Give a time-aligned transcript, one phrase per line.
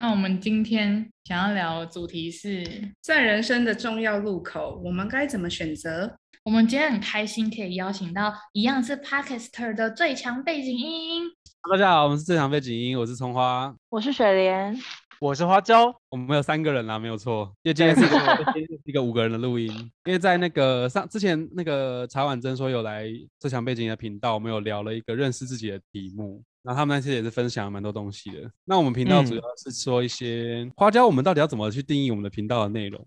[0.00, 2.64] 那我们今天想要聊的主题是，
[3.00, 6.16] 在人生的重要路口，我们该怎么选择？
[6.44, 11.24] 我们今天很开心可以邀请到一样是 Podcaster 的最强背景音。
[11.68, 14.78] 大家好，我们是最强背景音，我是葱花，我是水莲，
[15.20, 15.92] 我是花椒。
[16.10, 19.68] 我们有三个人啦，没有错，因为今天是一个一个五个人的录音。
[20.04, 23.08] 因为在那个上之前那个茶婉珍说有来
[23.40, 26.40] 最强背景音的频道，我们有聊了一个认识自己的题目。
[26.62, 28.50] 然后他们那些也是分享了蛮多东西的。
[28.64, 33.04] 那我们频道主要是说一些、嗯、花椒，我们到底要怎么去定义我们的频道的内容？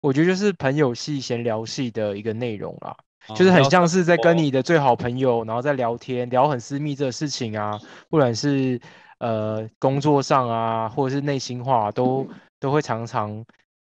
[0.00, 2.96] 我觉得就是朋友系、闲聊系的一个内容啦，
[3.28, 7.78] 哦、就是很像是在跟你的最好朋友，然后在聊天，聊很私密这个事情啊，
[8.08, 8.80] 不管是
[9.18, 12.26] 呃工作上啊，或者是内心话，都
[12.58, 13.44] 都会常常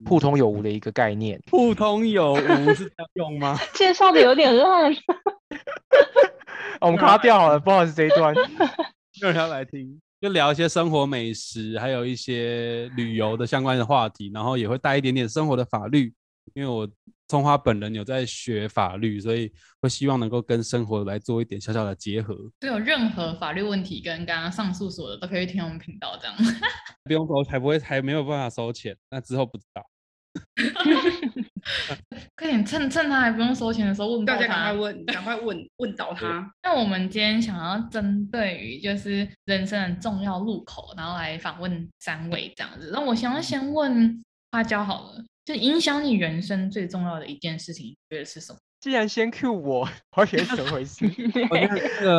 [0.07, 1.41] 互通有无的一个概念。
[1.51, 3.59] 互通有无是这样用吗？
[3.75, 4.95] 介绍的有点乱。
[6.81, 8.35] 我们卡掉好了，不好意思这一段。
[9.21, 16.13] 有人要来听，就聊一些生活美食，还有一些旅游的相关的话题，然后也会带一点点生活的法律，
[16.55, 16.89] 因为我
[17.29, 22.37] 葱花本人有在学法律，所以会希望能够跟生活来做一点小小的结合。
[22.59, 26.37] 对，有任何法律问题跟刚刚上述说的，都可以听我们频道这样。
[27.05, 29.89] 不用收，还不会，还没有办法收钱，那之后不知道。
[32.37, 36.53] 快点趁趁他还不用收钱的时候问到他，大家赶快问，赶快问问倒他。
[36.63, 42.91] 那我们今天想要针对于就是人生的重要路口，然后来访问三位这样子。
[42.93, 44.23] 那我想要先问
[44.53, 48.59] 花椒好了，就影响你人生最重要的一件事情，你觉得是什么？
[48.81, 51.07] 既然先 Q 我， 我觉得怎么回事？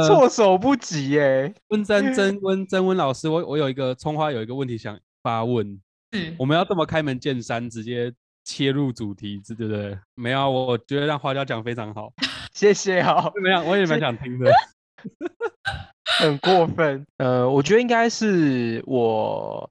[0.07, 1.53] 措手不及耶。
[1.67, 5.79] 温真真 温真温老师，我我有一个葱花有一个问题想发问，
[6.13, 8.11] 嗯，我们要这么开门见山，直接。
[8.45, 9.97] 切入主题，对不对？
[10.13, 12.13] 没有，我觉得让花椒讲非常好，
[12.53, 13.33] 谢谢哦。
[13.41, 14.49] 没有，我也蛮想听的。
[16.19, 17.05] 很过分。
[17.17, 19.69] 呃，我觉得应该是我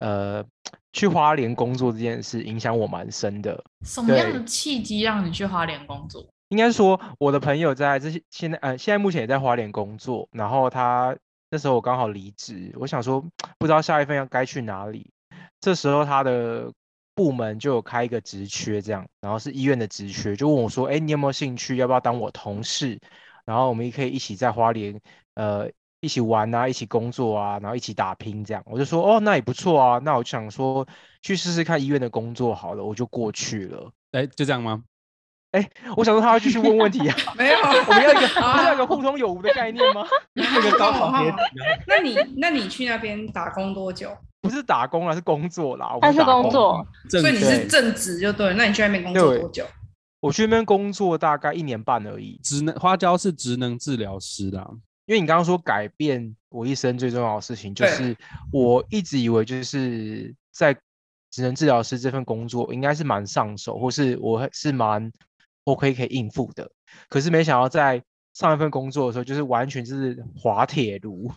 [0.00, 0.44] 呃
[0.92, 3.64] 去花莲工作这件事影响我蛮深的。
[3.84, 6.26] 什么样的契机让你去花莲工作？
[6.48, 11.16] 应该说我的朋友在这些现在呃现在目前也在花莲工作，然后他
[11.50, 13.24] 那时候我刚好离职，我想说
[13.58, 15.08] 不知道下一份要该去哪里，
[15.60, 16.72] 这时候他的。
[17.16, 21.76] 部门就有开一个职缺，这样，然后是医院的职缺，就问我说：“哎，你有没有兴趣？
[21.76, 23.00] 要不要当我同事？
[23.46, 25.00] 然后我们也可以一起在花莲，
[25.34, 30.86] 呃，一起玩啊，一起工作啊，然后一起打拼这样。”我就说：“哦，那也不错啊。”那我就想说
[31.22, 33.90] 去试试看医院的工作好了，我就过去了。
[34.12, 34.84] 哎，就这样吗？
[35.52, 37.16] 哎，我想说他要继续问问题啊。
[37.38, 40.06] 没有，我们要一个，我们要一个互通有无的概念吗？
[40.34, 41.32] 那个高考别
[41.86, 44.14] 那你，那你去那边打工多久？
[44.40, 45.96] 不是打工啊，是工作啦。
[46.00, 48.54] 但是工作，所以你是正职就对。
[48.54, 49.66] 那你去那边工作多久？
[50.20, 52.40] 我去那边工作大概一年半而已。
[52.42, 54.68] 职能花椒是职能治疗师啦，
[55.06, 58.16] 因为你刚刚说改变我一生最重要的事情，就是
[58.50, 60.74] 我一直以为就是在
[61.30, 65.12] 职能治疗师这份工作应该是蛮上手，或是我是蛮
[65.64, 66.70] OK 可以应付的。
[67.08, 68.02] 可是没想到在
[68.32, 71.30] 上一份工作的时候，就是完全就是滑铁卢。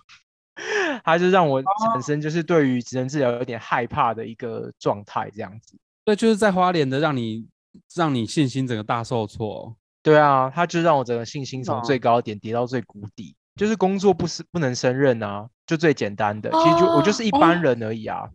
[1.03, 5.77] 他就让我产生就是对于职能治疗有点害怕的一个状态，这样子。
[6.05, 7.47] 对，就是在花莲的，让你
[7.95, 9.75] 让你信心整个大受挫。
[10.01, 13.35] 对啊，他就让我整个信心从最高点跌到最谷底。
[13.55, 18.29] 就是工作不是不能胜任啊，就最简单的，其实就我就是一般人而已啊。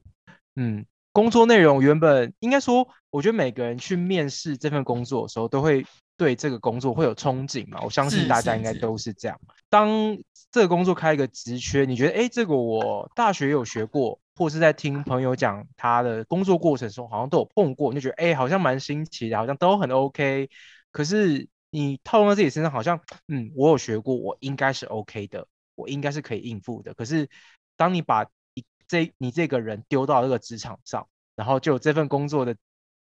[0.56, 5.86] 嗯，工作内容原本应该说，我觉得每个人去面试这份工作的时候，都会
[6.16, 7.80] 对这个工作会有憧憬嘛。
[7.82, 9.40] 我相信大家应该都是这样。
[9.68, 10.16] 当
[10.50, 20.48] 这个工作开一个职缺，你觉得哎，这个我大学有学过，或是在听朋友讲他的工作过程中，好像都有碰过，你就觉得哎，好像蛮新奇的，好像都很 OK。
[20.92, 26.94] 可是你套用到自己身上，好像嗯，我有学过，我应该是 OK 的，我应该是可以应付的。
[26.94, 27.28] 可是
[27.76, 28.24] 当你把
[28.54, 32.54] 一这你这个人丢到这个职场上，然后就有这份工作的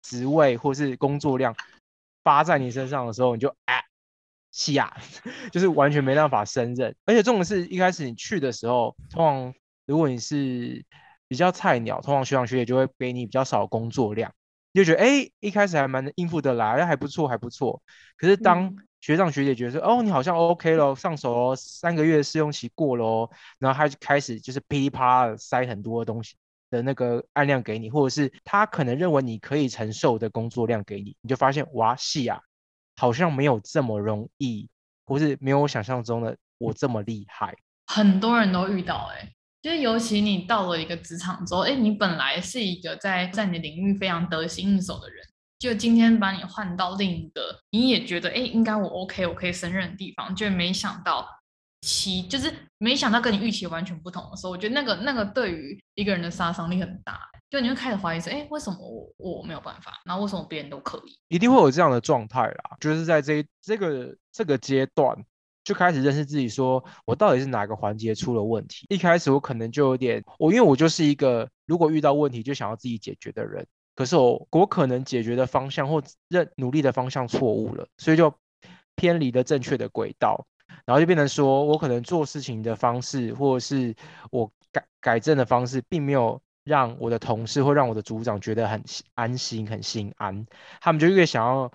[0.02, 1.56] 职位或是工作量
[2.28, 3.82] 发在你身上的时候，你就哎。
[4.50, 4.92] 西亚
[5.52, 9.54] 就是完全没办法胜任，而且重点是一开始你去的时候，通常
[9.86, 10.84] 如果你是
[11.28, 14.34] 比较菜鸟，通常学长学姐就会给你比较少的工作量，
[14.72, 17.84] 你就觉得哎、欸，一开始还蛮应付得来，还不错，还不错。
[18.18, 23.30] 可是当学长学姐觉得说，哦，你好像 OK 咯，上手咯，三个月试用期过咯，
[23.60, 26.36] 然后他就开始就是噼里啪啦的塞很多的东西，
[26.70, 32.40] 的那个案量给你，或者是他可能认为你可以承受的工作量给你，你就发现哇，是啊，
[32.96, 34.70] 好像没有这么容易，
[35.06, 37.56] 或是没有我想象中的我这么厉害。
[37.88, 45.26] 很多人都遇到哎、欸，就是尤其你到了一个职场之后，哎，你本来是一个在在你的领域非常得心应手的人，
[45.60, 51.28] 就今天把你换到另一个你也觉得哎应该我 OK 我可以胜任的地方，就没想到。
[51.82, 57.20] 其就是没想到跟你预期完全不同的时候，我觉得那个那个对于一个人的杀伤力很大，
[57.50, 59.94] 就你会开始怀疑说，哎，为什么我我没有办法？
[60.06, 61.18] 那为什么别人都可以？
[61.28, 65.16] 一定会有这样的状态啦，就是在这这个这个阶段
[65.64, 68.86] 就开始认识自己，说我到底是哪个环节出了问题？
[68.90, 73.66] 一开始我可能就有点，我因为我就是一个如果遇到问题就想要自己解决的人，
[73.96, 78.34] 可是我我可能解决的方向或认努力的方向错误了，所以就
[78.96, 80.48] 偏离了正确的轨道。
[80.86, 83.96] 然后就变成说，我可能做事情的方式，或者是
[84.32, 88.84] 我改改正的方式，并没有让我的同事或让我的组长觉得很
[89.16, 90.46] 安心、很心安。
[90.80, 91.72] 他们就越想要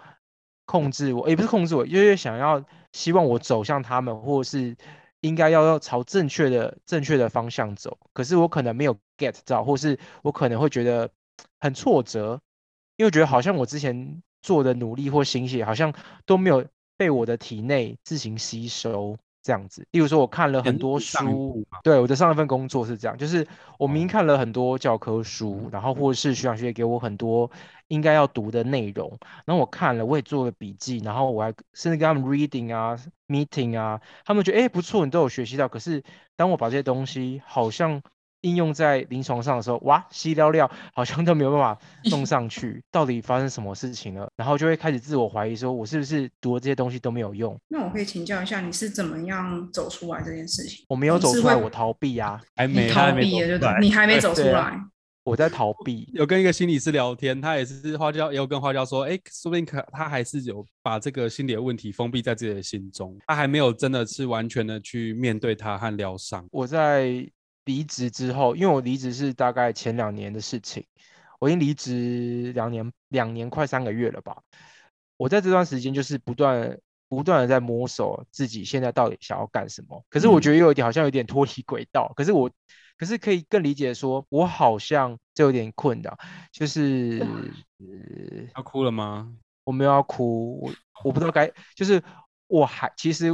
[0.64, 4.76] 控制我，也不是控制我，越越想要希望我走向他们，或是
[5.20, 7.98] 应该要要朝正确的正确的方向走。
[8.12, 11.10] 可是我可能没有 get 到，或是我可能会觉得
[11.60, 12.40] 很挫折，
[12.96, 15.92] 因为觉得好像我之前做的努力或心血，好像
[16.24, 16.64] 都没有。
[16.96, 23.46] 被我的体内自行吸收这样子，例如说我看了很多书，对，我的上一份工作是这样，就是
[23.78, 27.50] 我明明看了很多教科书，然后或者是学长学姐给我很多
[27.88, 32.96] 应该要读的内容，然后我看了，我也做了笔记，然后我还甚至跟他们 reading 啊
[33.26, 36.04] ，meeting 啊，他们觉得哎不错，你都有学习到，可是
[36.36, 38.02] 当我把这些东西好像。
[38.42, 41.78] 应用在临床上的时候，哇，稀料料好像都没有办法
[42.10, 44.28] 弄上去，到底发生什么事情了？
[44.36, 47.58] 然后就会开始自我怀疑，说我是不是读的这些东西都没有用？
[47.68, 50.84] 那我可以请教一下，你是怎么样走出来这件事情？
[50.88, 54.76] 我没有走出来，我逃避呀、啊，还没逃避了，就你还没走出来，
[55.24, 56.10] 我在逃避。
[56.12, 66.44] 有跟一个心理师聊天，他也是花椒，也有跟花椒说，哎，说不定可他还是有把这个心理的问题封闭在自己的心中，他还没有真的是完全的去面对他和疗伤。
[66.50, 67.24] 我在。
[67.64, 70.84] 离职之后，因为我离职是大概前两年的事情，
[71.38, 74.42] 我已经离职两年，两年快三个月了吧。
[75.16, 76.76] 我在这段时间就是不断
[77.08, 80.04] 不断的在摸索自己现在到底想要干什么。
[80.10, 82.10] 可是我觉得有一点好像有点脱离轨道。
[82.10, 82.50] 嗯、可是我
[82.98, 86.18] 可是可以更理解说，我好像就有点困扰，
[86.50, 87.24] 就是
[88.56, 89.32] 要哭了吗？
[89.64, 90.72] 我没有要哭，我
[91.04, 92.02] 我不知道该，就是
[92.48, 93.30] 我还其实。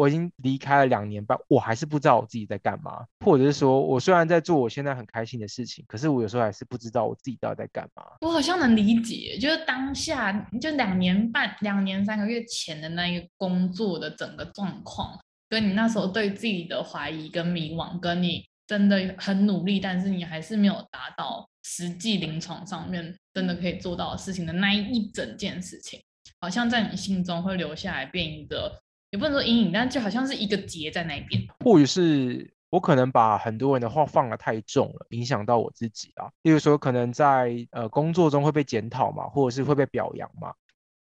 [0.00, 8.02] 我已经离开了两年半，我还是不知道我自己在干嘛，或者是说我虽然在做我现在很开心的事情，可是我有时候还是不知道我自己到底在干嘛。
[8.22, 15.18] 我好像能理解，就是当下就两年半、两年三个月前的那一个工作的整个状况，
[15.50, 26.00] 跟你那时候对自己的怀疑跟迷惘，跟你真的很努力，但是你还是没有达到实际临床上面真的可以做到的事情的那一整件事情，
[26.40, 28.80] 好像在你心中会留下来，变一个。
[29.10, 31.46] 也不能说阴影，但就好像是一个结在那边。
[31.64, 36.30] 或许是我可能把很多人的话放得太重了，影响到我自己啊。
[36.42, 40.54] 例如说，可能在呃工作中会被检讨嘛，或者是会被表扬嘛。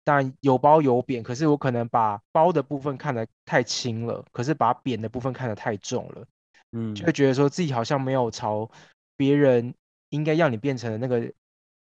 [0.06, 6.26] 但有褒有贬，可是我可能把褒的部分看得太轻了，可是把贬的部分看得太重了。
[6.72, 8.70] 嗯，就会觉得说自己好像没有朝
[9.16, 9.72] 别人
[10.10, 11.32] 应该要你变成的那个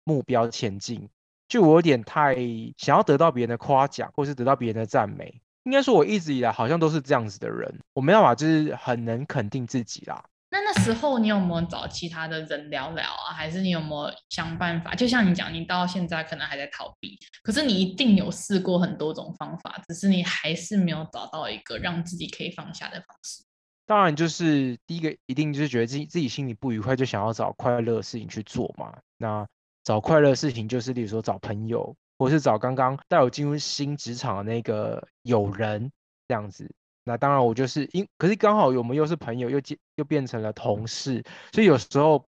[0.02, 1.08] 目标前进。
[1.46, 2.34] 就我有点太
[2.76, 5.40] 想要得到别人的夸奖，或是得到别人的赞美。
[5.68, 10.24] 应该说，我一直以来好像都是这样子的人，我没办法，就是很能肯定自己啦。
[10.50, 13.34] 那那时候你有没有找其他的人聊聊啊？
[13.34, 14.94] 还是你有没有想办法？
[14.94, 23.44] 就像你讲，你到现在可能还在逃避，可是你一定有试过很多种方法，只是你还是没有找到一个让自己可以放下的方式。
[23.84, 28.96] 当然，就是第一个，一定就是觉得自己自己心里不愉快，就想要找快乐的事情去做嘛。
[29.18, 29.46] 那
[29.84, 31.94] 找快乐的事情，就是例如说找朋友。
[32.18, 35.92] 或是找刚刚带我进入新职场的那个友人
[36.26, 36.68] 这样子，
[37.04, 41.22] 那当然我就是因，可是刚好我们又是朋友，又变又变成了同事，
[41.52, 42.24] 所以有时候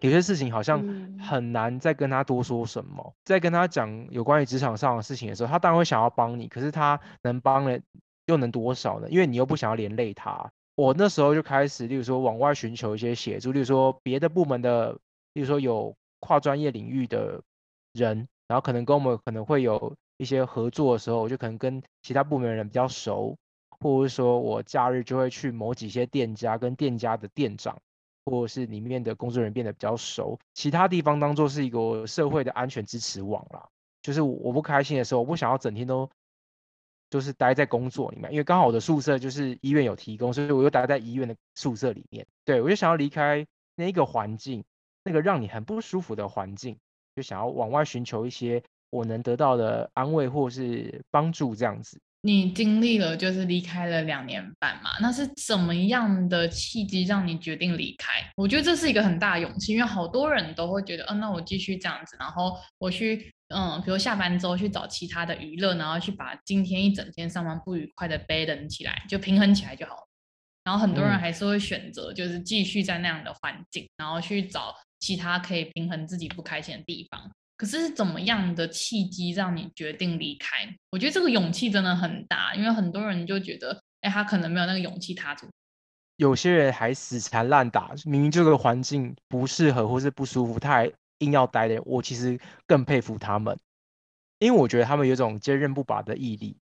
[0.00, 0.82] 有些事情好像
[1.18, 7.80] 很难再跟他多说什么，在跟他讲有关于职场上的事情的时候，他当然会想要帮你，可是他能帮的
[8.26, 9.08] 又能多少呢？
[9.08, 10.50] 因为你又不想要连累他。
[10.74, 14.92] 我那时候就开始，例如说往外寻求一些协助，例如说别的部门的，
[15.34, 17.40] 例如说有跨专业领域的
[17.92, 18.26] 人。
[18.50, 23.36] 然后可能跟我们可能会有一些合作的时候，我就可能跟其他部门的人比较熟，
[23.78, 27.80] 或者是说我假日就会去某几些店家，跟店家的店长
[28.24, 30.36] 或者是里面的工作人员变得比较熟。
[30.52, 33.68] 其他地方当做是一个社会的安全支持网啦。
[34.02, 36.10] 就是我不开心的时候，我不想要整天都
[37.08, 42.26] 就是待在工作里面，因为刚好我的宿舍就是医院有提供，所以我又待在医院的宿舍里面。
[42.44, 44.64] 对，我就想要离开那个环境。
[45.02, 46.76] 那个让你很不舒服的环境，
[47.20, 52.00] 就想要往外寻求一些我能得到的安慰或是帮助这样子。
[52.22, 58.12] 你经历了就是离开了两年半嘛，那是怎么样的契机让你决定离开？
[58.36, 70.06] 我觉得这是一个很大的勇气，因为好多人都会觉得，嗯、啊，那我继续这样子，然后我去，嗯，比如下班之后去找其他的娱乐，然后去把今天一整天上班不愉快的 balance 起来，就平衡起来就好了。
[70.62, 77.30] 然后很多人还是会选择就是继续在那样的环境，嗯、然后去找其他可以平衡自己不开心的地方。
[77.56, 80.72] 可是怎么样的契机让你决定离开？
[80.92, 85.46] 我觉得这个勇气真的很大，因为很多人就觉得，哎，他可能没有那个勇气踏出。
[86.16, 91.82] 有些人还死缠烂打，明明这个环境不适合或是不舒服，他还硬要待的。
[91.84, 93.58] 我其实更佩服他们，
[94.38, 96.56] 因为我觉得他们有种坚韧不拔的毅力。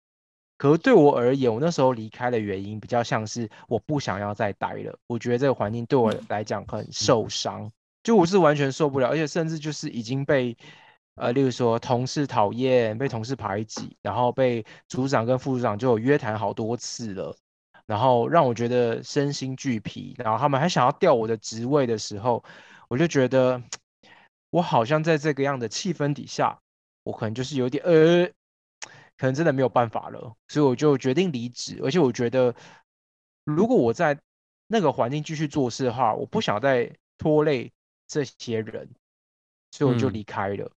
[0.58, 4.98] 可是对我而言，我那时候离开的原因比较像是我不想要再待了。
[5.06, 7.72] 我觉得这个环境对我来讲很受伤，
[8.08, 10.56] 就我是完全受不了，而且甚至就是已经被。
[11.16, 17.36] 呃，例如说同事讨厌，被同事排挤，然后被组长跟副组长就有约谈好多次了，
[17.88, 22.44] 然后让我觉得身心俱疲，然后他们还想要调我的职位的时候，
[22.88, 23.62] 我就觉得
[24.52, 26.60] 我好像在这个样的气氛底下，
[27.02, 28.26] 我可能就是有点呃，
[29.18, 31.80] 可能真的没有办法了，所以我就决定离职。
[31.84, 32.54] 而且我觉得，
[33.44, 34.20] 如果我在
[34.68, 37.74] 那个环境继续做事的话，我不想再拖累
[38.08, 38.90] 这些人，
[39.72, 40.66] 所以我就离开了。
[40.66, 40.72] 嗯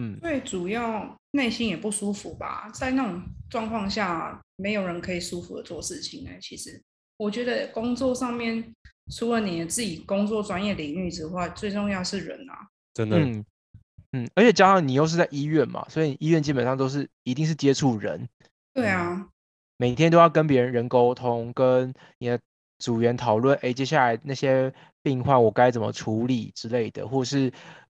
[0.00, 3.20] 嗯，最主要内心也不舒服吧，在那种
[3.50, 6.30] 状况下，没有人可以舒服的做事情呢。
[6.40, 6.80] 其实，
[7.16, 8.72] 我觉得工作上面，
[9.10, 13.18] 除了你自己工作专业领域之外，最重要是人啊，真的。
[13.18, 13.44] 嗯，
[14.12, 18.28] 嗯，而且加上你又是在医院嘛，所以医院基本上都是一定是接触人。
[18.72, 19.28] 对啊，
[19.78, 22.38] 每天都要跟别人人沟通，跟你的
[22.78, 24.72] 组员讨论，哎，接下来那些
[25.08, 27.50] 病患我该怎么处理之类的，或是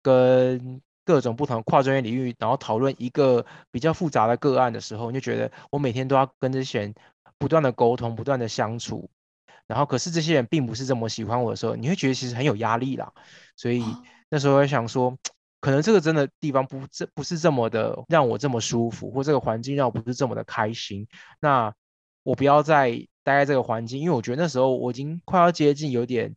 [0.03, 0.81] 跟。
[1.03, 6.95] 各种不同跨专业领域，然后讨论一个比较复杂的个案的时候，你就觉得我每天都要跟这些人
[7.37, 9.11] 不断的沟通，不断的相处，
[9.67, 13.13] 然后可是这些人并不是这么喜欢我的时候，你会觉得其实很有压力啦。
[13.57, 13.83] 所以
[14.29, 15.17] 那时候我想说，
[15.61, 21.09] 可能这个真的地方不这不是这么的让我这么舒服，或这个环境让我不是这么的开心。
[21.41, 21.75] 那
[22.23, 22.91] 我不要再
[23.25, 26.37] 待在这个环境，因为我觉得那时候我已经快要接近有点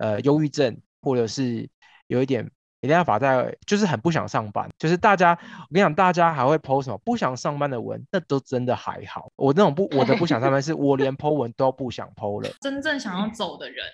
[0.00, 1.70] 呃忧郁症，或者是
[2.08, 2.50] 有一点。
[2.82, 4.66] 没办法在，就是很不想上班。
[4.78, 9.30] 就是大家，我跟你讲，大家还会 po 什么不想上班的文，那都真的还好。
[9.36, 12.48] 我那种不，我的不想上班，是我连 po 文都不想 po 了。
[12.62, 13.84] 真正想要走的人，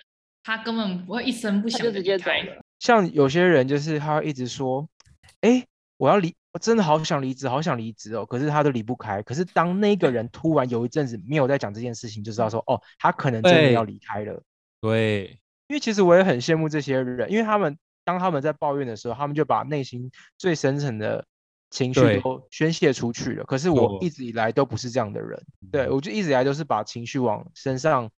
[0.41, 2.63] 他根本不会一声不响就直接走了。
[2.79, 4.87] 像有些人，就是他会一直说，
[5.41, 5.65] 哎，
[5.97, 8.25] 我要离，我真的好想离职，好想离职哦。
[8.25, 9.21] 可是他都离不开。
[9.21, 14.41] 可是当那个人突然有一阵子没有在讲这件事情，就知道说，哦，他可能真的要离开了。
[14.79, 17.77] 对，因为其实我也很羡慕这些人，因为他们。
[18.07, 21.25] 当他们在抱怨的时候，他们就把内心最深层的
[21.69, 23.43] 情绪都宣泄出去了。
[23.43, 28.09] 可是我一直以来都不是这样的人，对，我就一直以来都是把情绪往身上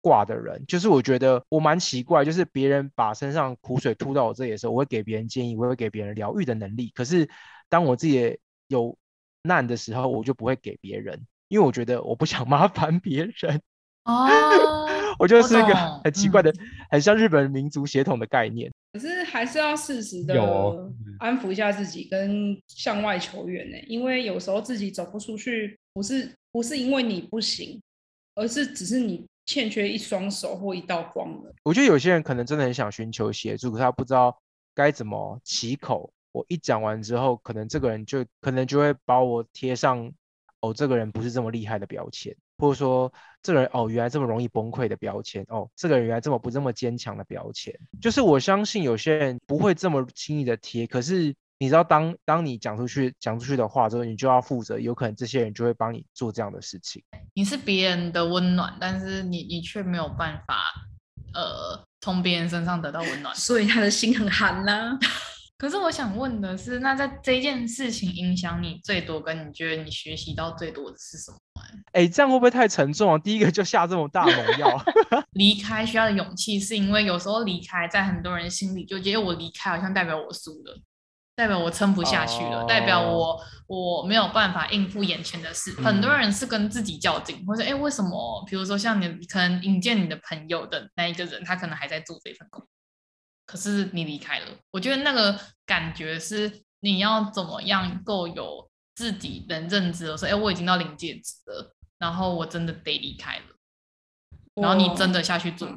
[0.00, 0.64] 挂的人。
[0.68, 6.92] 就是我觉得我蛮奇怪，就是别人把身上苦水吐到我这里的时候，我会给别人建议，我会给别人疗愈的能力。
[6.94, 7.28] 可是
[7.68, 8.96] 当我自己有
[9.42, 13.60] 难的时候，我就不会给别人，因为我觉得我不想 麻烦别人。
[14.06, 14.83] 哦，
[15.18, 16.58] 我觉得是一个很奇怪的，嗯、
[16.90, 18.70] 很像日本民族血统的概念。
[18.92, 20.34] 可是还是要适时的
[21.18, 23.76] 安抚一下自己，跟向外求援呢。
[23.86, 27.80] 因为有时候自己走不出去，不是不是因为你不行，
[28.36, 31.52] 而是只是你欠缺一双手或一道光了。
[31.64, 34.36] 我觉得有些人可能真的很想寻求协助，可是他不知道
[34.74, 36.12] 该怎么启口。
[36.30, 40.12] 我一讲完之后，可能这个人就可能就会把我贴上
[40.60, 42.34] 哦，这个人不是这么厉害的标签。
[42.58, 43.12] 或者说，
[43.44, 50.86] 这个人哦，原来这么容易崩溃的标签哦，这个人原来这么不这么坚强的标签，就是我相信有些人不会这么轻易的贴。
[50.86, 57.04] 可是你知道当，当当你讲出去讲出去的话之后，你就要负责，有可能这些人就会帮你做这样的事情。
[57.34, 60.64] 你是别人的温暖，但是你你却没有办法，
[61.34, 64.98] 呃，从别人身上得到温暖，所以他的心很寒呐、啊。
[65.58, 71.38] 可是我想问的是，那在这件事情影响你最多，跟你觉得你学习到最多的是什么？
[71.92, 73.18] 哎、欸，这样会不会太沉重啊？
[73.18, 74.84] 第一个就下这么大猛药，
[75.32, 80.80] 离开需要的勇气，是因为有时候离开，在很多人心里就觉得我离开好像代表我输了，
[81.36, 85.74] 代表我撑不下去了，哦、代表我我没有办法应付眼前的事。
[85.78, 88.44] 嗯、很多人是跟自己较劲，或者哎，为什么？
[88.48, 92.66] 比如说像你可能引荐你的朋友的那一个人，他可能还在做这份工。
[93.46, 103.44] 可是你离开了，我觉得那个感觉是你要怎么样够有自己能认知，我说，哎，我已经到临界值了，然后我真的得离开了，
[104.54, 105.68] 然后你真的下去做。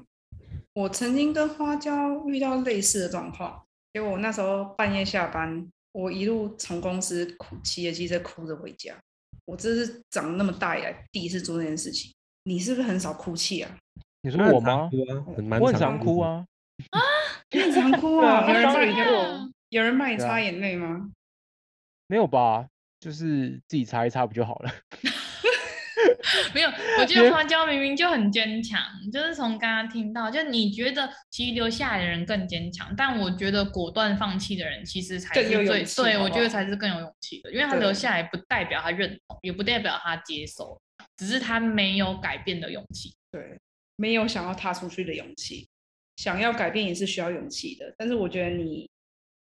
[0.73, 8.95] 我曾经跟花椒遇到类似的状况，结果我那时候半夜下班，我一路从公司哭，骑着机车哭着回家。
[9.45, 12.13] 我这是长那么大以来第一次做这件事情。
[12.43, 13.77] 你是不是很少哭泣啊？
[14.21, 14.89] 你说我吗？
[15.59, 16.45] 我很常哭啊。
[16.91, 17.01] 啊，
[17.49, 18.47] 你很常哭啊？
[18.47, 21.09] 有人帮你，有人帮你擦眼泪吗？
[22.07, 22.67] 没有吧，
[22.99, 24.71] 就是自己擦一擦不就好了？
[26.53, 28.79] 没有，我觉得花椒明明就很坚强，
[29.11, 40.79] 就是从刚刚听到，就你觉得其实留下来的人更坚强，但我觉得果断放弃的人其实才是最对，我觉得才是更有勇气的，因为他留下来不代表他认同，也不代表他接受，
[41.17, 43.15] 只是他没有改变的勇气。
[43.31, 43.57] 对，
[43.95, 45.67] 没有想要踏出去的勇气，
[46.17, 48.89] 想要改变也是需要勇气的，但是我觉得你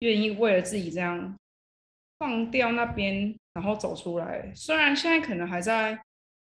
[0.01, 1.37] 愿意为了自己这样
[2.19, 5.99] 放掉那边，然后走出来，虽然现在可能还在。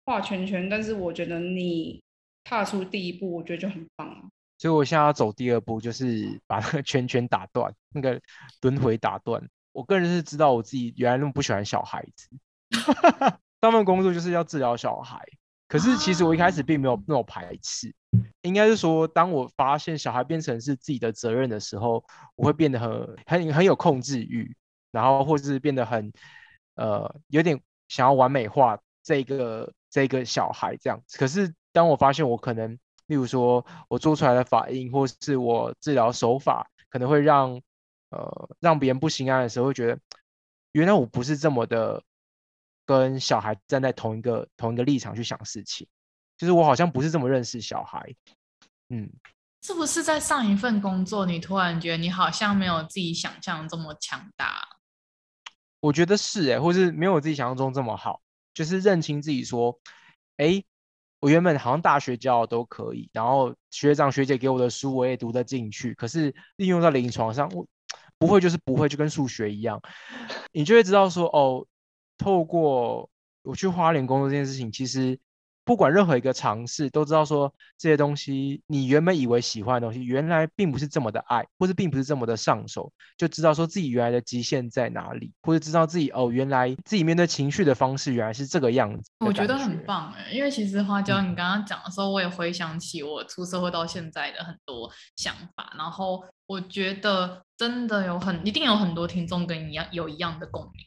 [0.09, 2.01] 画圈圈，但是我觉得你
[2.45, 4.31] 踏出第一步，我觉得就很棒。
[4.57, 8.17] 所以我现在要走第二步，就是把那个圈圈打断，那个
[8.61, 9.45] 轮回打断。
[9.73, 12.29] 我个人是知道我自己原来那么不喜欢小孩子，
[13.59, 15.21] 他们工作就是要治疗小孩。
[15.67, 17.93] 可是其实我一开始并没有那么排斥，
[18.43, 22.01] 应该是说，当我发现小孩变成是自己的责任的时候，
[22.37, 24.55] 我会变得很很很有控制欲，
[24.97, 26.11] 然后或是变得很
[26.75, 29.71] 呃有点想要完美化这个。
[29.89, 32.77] 这个小孩这样，可是当我发现我可能，
[33.07, 37.61] 例如说我做出来的反应，或是我治疗手法，可能会让
[38.09, 39.97] 呃让别人不心安的时候，会觉得
[40.73, 42.03] 原来我不是这么的
[42.85, 45.87] 跟小孩站在同一个同一个立场去想事情，
[46.37, 48.13] 就是我好像不是这么认识小孩。
[48.89, 49.09] 嗯，
[49.63, 54.76] 是不是在上一份工作，你突然觉得你好像没有自己想象这么强大？
[55.79, 58.21] 我觉得是哎、或是没有我自己想象中这么好。
[58.53, 59.79] 就是认清自己，说，
[60.37, 60.63] 哎，
[61.19, 67.67] 我原本好像大学教都可以，然后学长学姐给我的书我也读得进去，可是应用到临床上，我
[68.17, 69.79] 不会就是不会，就跟数学一样，
[70.51, 71.67] 你就会知道说，哦，
[72.17, 73.07] 透过
[73.43, 75.19] 我去花莲工作这件事情，其实。
[75.67, 89.11] 不管任何一个尝试，都知道说这些东西，你原本以为喜欢的东西，原来并不是这么的爱，或者并不是这么的上手，就知道说自己原来的极限在哪里，或者知道自己哦，原来自己面对情绪的方式原来是这个样子。
[89.19, 100.86] 我觉得很棒哎，因为其实花椒，你刚刚讲的时候，我也回想起我出社会到现在的很多想法，然后我觉得真的有很，一定有很多听众跟你一样有一样的共鸣。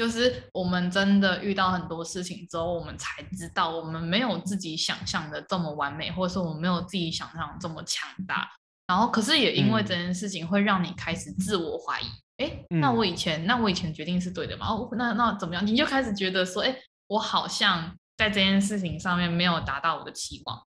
[0.00, 8.48] 就是我们真的遇到很多事情之后，我们才知道我们没有自己想象的这么完美，或者说我们没有自己想象这么强大。
[8.86, 12.06] 然后，可是也因为这件事情，会让你开始自我怀疑。
[12.38, 14.68] 哎、嗯，那我以前，那我以前决定是对的吗？
[14.68, 15.66] 哦，那那怎么样？
[15.66, 16.74] 你就开始觉得说，哎，
[17.08, 20.58] 我好像在这件事情上面没有达到我的期望，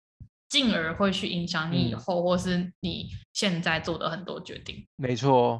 [0.51, 4.87] 进而会去影响你以后，嗯、或是你现在做的很多决定。
[4.97, 5.59] 没错。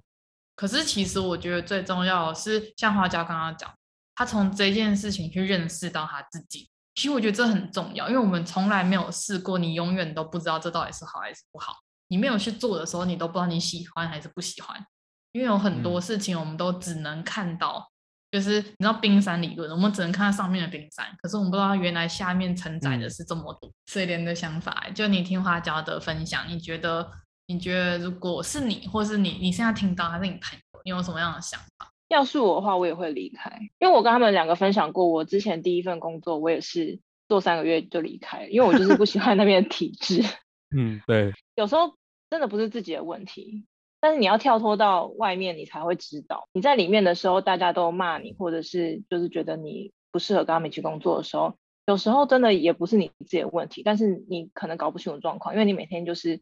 [0.55, 3.73] 可是，其实我觉得最重要的是，像花椒刚刚讲，
[4.15, 6.69] 他从这件事情去认识到他自己。
[6.95, 11.75] 其实我觉得这很重要，因为我们从来没有试过，你永远都不知道这到底是好还是不好。
[12.09, 14.85] 你没有去做的时候，你都不知道你喜欢还是不喜欢。
[15.33, 17.91] 因为有很多事情，我们都只能看到，
[18.31, 23.73] 嗯、就是你知道冰山理论，我们只能看到上面的冰山，可是我们不知道原来下面承载的是这么多。
[23.87, 27.11] 所以，连的想法，就你听花椒的分享，你觉得？
[27.53, 31.93] 你觉得如果是你，或是你，你现在听到还是你朋友，你有什么样的想法？
[32.09, 40.23] 要是我的话，我也会离开，因为我跟他们两个分享过，我之前第一份工作，我也是做三个月就离开，因为我就是不喜欢那边的体制。
[40.75, 41.35] 嗯，对。
[41.55, 41.93] 有时候
[42.31, 43.67] 真的不是自己的问题，
[44.01, 46.49] 但是你要跳脱到外面，你才会知道。
[46.55, 51.55] 你在里面的时候，大家都骂你，或者是就是觉得你不适合跟他们一起工作的时候，
[51.87, 56.41] 有时候真的也不是你自己的问题，但是你可能搞不清楚状况，因为你每天就是。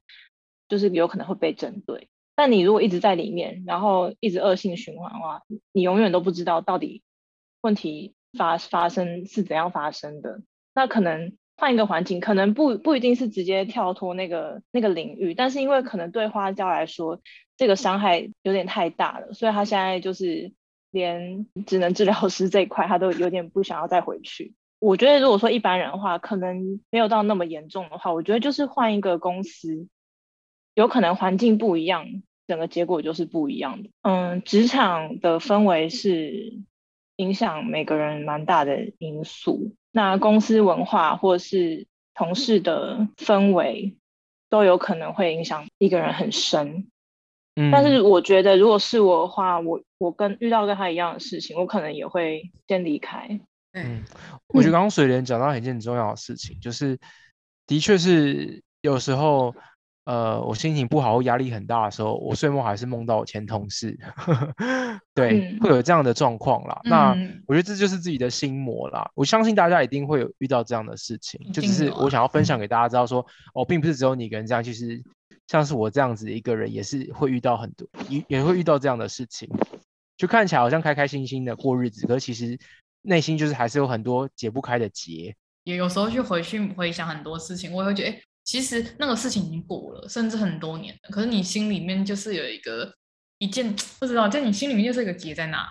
[0.71, 7.03] 就是有可能会被针对，但你如果一直在里面，然后一直恶性循环的话，你永远都不知道到底
[7.61, 10.41] 问题发发生是怎样发生的。
[10.73, 17.21] 那可能换一个环境，可能不不一定是直接跳脱那个那个领域，但是因为可能对花椒来说，
[17.57, 20.53] 这个伤害有点太大了，所以他现在就是
[20.93, 24.55] 连职能治疗 师这一块，他都有点不想要再回去。
[24.79, 29.89] 我觉得如果说一般人的话，可能没有到那么严重的话，我觉得就是换一个公司。
[30.75, 32.07] 有可能环境不一样，
[32.47, 33.91] 整个结果就是不一样的。
[34.03, 36.59] 嗯，职场的氛围是
[37.17, 39.75] 影响每个人蛮大的因素。
[39.93, 43.97] 那公司文化或是同事的氛围
[44.49, 46.87] 都有可能会影响一个人很深。
[47.57, 53.41] 嗯，但是我觉得，如果是我的话，我我跟遇到跟他一样的事情，我可能也会先离开。
[53.73, 54.05] 嗯，
[54.55, 56.99] 我觉得刚刚水莲讲到一件很重要的事情，就是
[57.67, 59.55] 的确是有时候。
[60.11, 63.96] 呃，我心情不好或压力很大的时候，我睡梦还是梦到我前同事，
[65.14, 66.81] 对，嗯、会有这样的状况啦。
[66.83, 67.11] 嗯、那
[67.46, 69.09] 我觉得这就是自己的心魔啦。
[69.14, 75.01] 我相信大家一定会有遇到这样的事情，就只是我想要分享给大家知道说，嗯、哦，并不是只有你一个人这样，其实
[75.46, 79.49] 像是我这样子一个人，也是会遇到很多，也也会遇到这样的事情。
[80.16, 82.59] 就看起来好像开开心心的过日子，可是其实
[83.03, 85.37] 内心就是还是有很多解不开的结。
[85.62, 88.23] 也有时候去回去回想很多事情，我也会觉得，哎。
[88.51, 90.93] 其实那个事情已经过了，甚至很多年。
[91.13, 92.93] 可是你心里面就是有一个
[93.39, 95.65] 一件不知道，在你心里面就是一个结在那。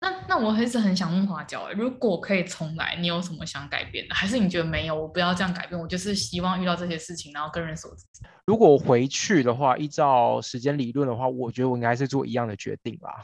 [0.00, 4.14] 那那我还是很想问花椒，如果可以重来，你有什么想改变的？
[4.14, 4.94] 还是你觉得没有？
[4.94, 8.24] 我不要这样改变，我就是希望遇到这些事情，然后更认识我自己。
[8.46, 13.22] 如果回去的话，依照时间理论的话，我觉得我应该是做一样的决定吧。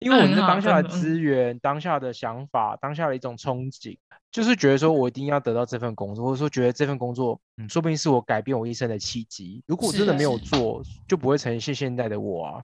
[0.00, 3.98] 因为我们的当下的资源、当下的想法、当下的一种憧憬，
[4.30, 9.62] 就是觉得说我一定要得到这份工作，或者说觉得这份工作，嗯，说不定是我改变我一生的契机。
[9.66, 12.62] 如果我真的没有做，就不会呈现现在的我啊。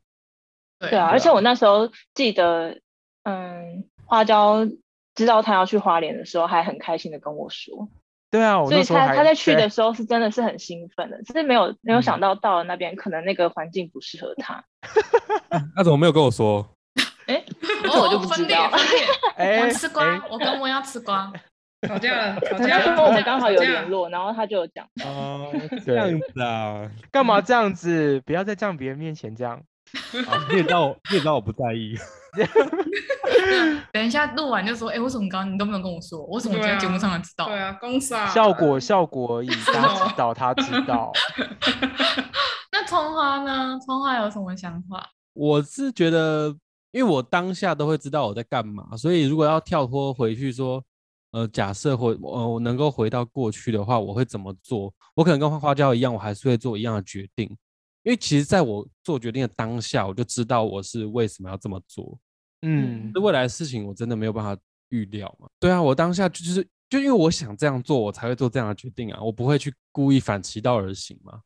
[0.79, 2.79] 对啊，对啊，而且我那时候记得，
[3.25, 4.69] 嗯，花椒
[5.15, 7.89] 知道他要去花莲的时候，还很开心的跟我说。
[8.31, 14.65] 对啊，所以他他在去的时候是真的是很兴奋的，只是没有没有想到到了那边，可能那个环境不适合他。
[15.77, 16.69] 那怎么没有跟我说？
[17.85, 18.71] 哎，这我就不知道。
[19.37, 21.31] 哎，吃瓜，我跟我要吃瓜，
[21.87, 23.05] 吵架了， 吵架了。
[23.05, 24.87] 我们刚好有联络，然后他就讲。
[25.05, 25.53] 哦，
[25.85, 26.91] 这样子啊？
[27.11, 28.21] 干嘛这样子？
[28.25, 29.61] 不要再这样别人面前这样。
[30.51, 31.95] 你也知道，你也知道我不在意。
[33.93, 36.21] 等一下录完就说，哎，为什么刚刚你都没有跟我说？
[36.27, 37.47] 为什么在节目上才知道？
[37.47, 38.27] 对啊，公司啊。
[38.27, 41.13] 效果效果而已，他知道，他知道。
[42.73, 43.79] 那葱花呢？
[43.85, 45.11] 葱花有什么想法？
[45.35, 46.57] 我是觉得。
[46.95, 50.81] 因为我当下都会知道我在干嘛，所以如果要跳脱回去说，
[51.33, 54.95] 呃，假设回呃我能够回到过去的话，我会怎么做？
[55.17, 57.49] 我可能跟花花椒一样，我还是会做一样的决定。
[58.05, 62.17] 因为其实在我做决定的当下，我就知道我是为什么要这么做。
[62.63, 64.57] 嗯，这未来的事情我真的没有办法
[64.91, 65.49] 预料嘛。
[65.59, 71.41] 对啊，我当下就是就因为我想这样做，我才会做这样的决定啊，我不会去故意反其道而行嘛。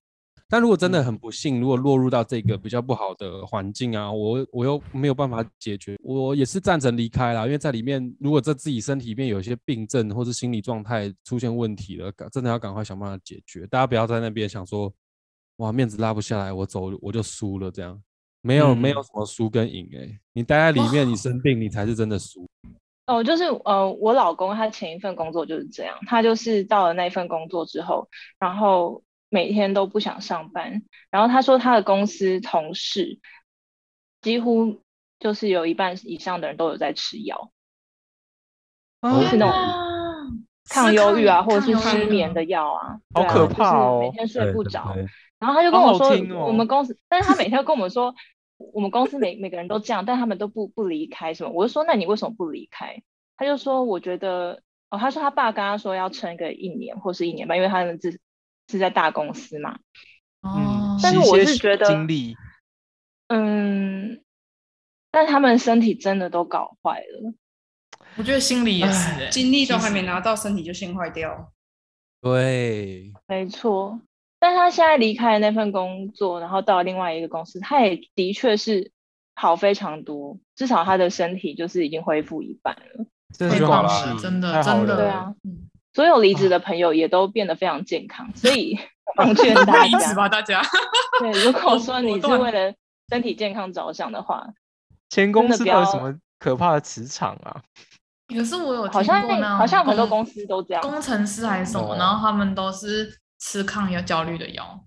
[0.50, 7.44] 但如果真的很不幸，如果落入到这个比较不好的环境啊，我我又没有办法解决，我也是赞成离开啦。
[7.44, 13.66] 因为在里面，如果在自己身体里面有一些病症或是心理状态出现问题了，真的要赶快想办法解决。
[13.66, 14.90] 大家不要在那边想说，
[15.56, 18.02] 哇，面子拉不下来，我走我就输了这样，
[18.40, 22.48] 没有、嗯、没有什么输跟赢诶、欸，你待在里面，你生病，你才是真的输。
[23.06, 28.08] 哦，就是呃，我老公他前一份工作就是这样，他就是到了那份工作之后，
[28.38, 29.02] 然后。
[29.30, 33.18] 每天都不想上班，然后他说他的公司同事
[34.22, 34.80] 几乎
[35.18, 37.50] 就是有一半以上的人都有在吃药，
[39.02, 39.54] 哦、就是那种
[40.70, 44.96] 抗忧郁啊，或者是失眠的药啊，好可怕哦，就是、每天睡不着。
[45.38, 48.14] 然后他就跟我说，哦、我们公司，但是他每天都跟我们说，
[48.56, 51.50] 我们公司每每个人都这样，但他们都不不离开，什么？
[51.50, 53.02] 我就说，那你为什么不离开？
[53.36, 58.18] 他就说，我觉得，哦，他说他爸跟他说要撑个一年或是一年吧，因为他们自。
[58.68, 59.78] 是在大公司嘛？
[60.42, 61.86] 哦，但是我是觉得，
[63.28, 64.22] 嗯，
[65.10, 67.34] 但他们身体真的都搞坏了。
[68.16, 71.52] 我觉得心理也是，精力都还没拿到，身体就先坏掉。
[72.20, 74.00] 对，没错。
[74.40, 78.92] 但他现在离开那份工作，然后到另外一个公司，他也的确是
[79.34, 83.06] 好非常多，至少他的身体就是已经恢复一半了。
[83.32, 83.58] 真的，
[84.20, 85.34] 真的，真的，对啊。
[85.98, 88.78] 所有离职的朋友也都变得非常健康，所以
[89.16, 90.62] 奉劝 大家，离职吧，大家。
[91.18, 92.72] 对，如 果说你是为了
[93.08, 94.46] 身体健康着想的话，
[95.08, 97.60] 前公司有什么可怕的磁场啊？
[98.32, 104.80] 可是我有好像好像很多公司都这样，工程师还是什么，然后他们都是吃抗压焦虑的药，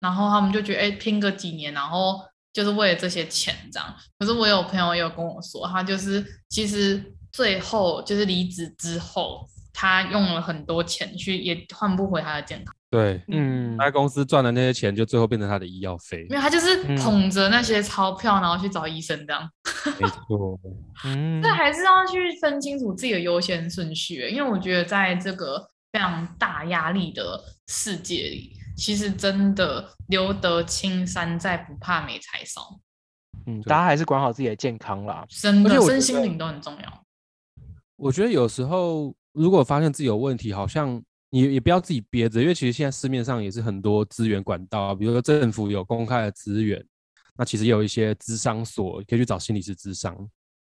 [0.00, 2.20] 然后他们就觉得哎，拼个几年，然后
[2.52, 3.94] 就是为了这些钱这样。
[4.18, 9.46] 可是我有朋友也有跟我说，他就是其实最后就是离职之后。
[9.72, 12.74] 他用了很多钱去，也换不回他的健康。
[12.90, 16.26] 对，嗯，他公司赚的那些钱，就最后变成他的医药费。
[16.28, 19.48] 没有他就是捧着那些钞票，然后去找医生这样。
[20.00, 20.58] 没错，
[21.04, 24.28] 嗯，这还是要去分清楚自己的优先顺序。
[24.28, 32.80] 因为我觉得在这个非常大压力的世界里，其实真的留得青山在，不怕没柴烧。
[33.46, 37.04] 嗯，大家还是管好自己的健康啦，真的，身心灵都很重要。
[37.94, 39.14] 我觉得有时候。
[39.32, 46.84] 如果发现自己有问题，好像你也不要自己憋着，因为其实现在市面上也是很多资源管道，比如说政府有公开的资源，
[47.36, 50.16] 那其实也有一些咨商所可以去找心理师咨商，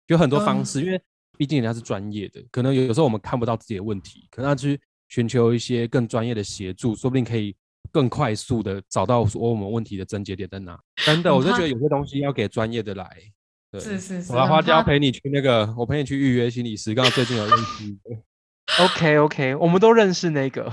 [0.09, 1.01] 有很多方式，因为
[1.39, 7.55] 毕竟人家是专业的，可能有有时候我们看不到自己的问题，可能要去寻求一些更专业的协助，说不定可以
[7.93, 10.77] 更快速的找到我们问题的症结点在哪。
[10.97, 13.09] 真的，我就觉得有些东西要给专业的来。
[13.71, 14.33] 对，是是是。
[14.33, 17.97] 我来花椒陪你去那个，我陪你去预约心理师，刚好最近有认识。
[18.81, 20.73] OK OK，我们都认识那个。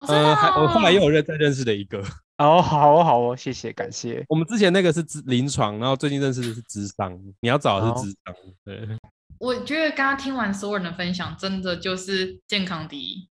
[0.00, 1.98] 呃，还我后来又有认再认识的一个。
[2.38, 4.24] 哦，好哦好哦，谢谢感谢。
[4.28, 7.18] 我们之前那个是临床，然后最近认识的是智商。
[7.40, 8.34] 你要找的是智商。
[8.64, 8.98] 对。
[9.38, 13.28] 我觉得刚刚听完所有人的分享，真的就是健康第一，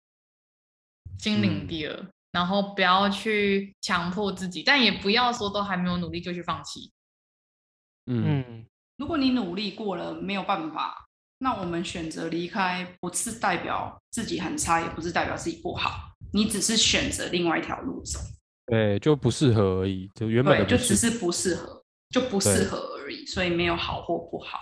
[1.19, 1.93] 心灵第二。
[1.93, 6.91] 嗯然后不要去强迫自己，但也不要说都还没有努力就去放弃。
[8.07, 8.65] 嗯，
[8.97, 11.04] 如果你努力过了没有办法，
[11.39, 18.19] 那我们选择离开，不是代表自己很差，也不是代表自己不好，你只是选择另外一条路走。
[18.67, 24.59] 对，就不适合而已，就原本对就只是不适合，就不适合而已，所以没有好或不好。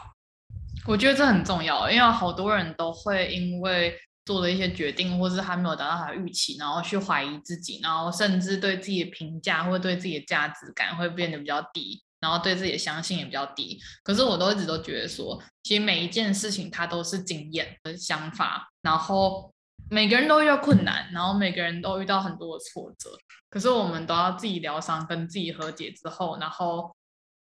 [0.86, 3.98] 我觉得这很重要，因为好多人都会因为。
[4.26, 13.78] 做了一些决定，或是还没有达到他的预期，然后去怀疑自己，然后甚至对自己的评价或者对自己的价值感会变得比较低，然后对自己的相信也比较低。
[14.02, 19.54] 可是我都一直都觉得说，其实每一件事情它都是经验和想法，然后
[19.90, 23.12] 每个人都遇到困难，然后每个人都遇到很多的挫折，
[23.50, 26.96] 可是我们都要自己疗伤，跟自己和解之后，然后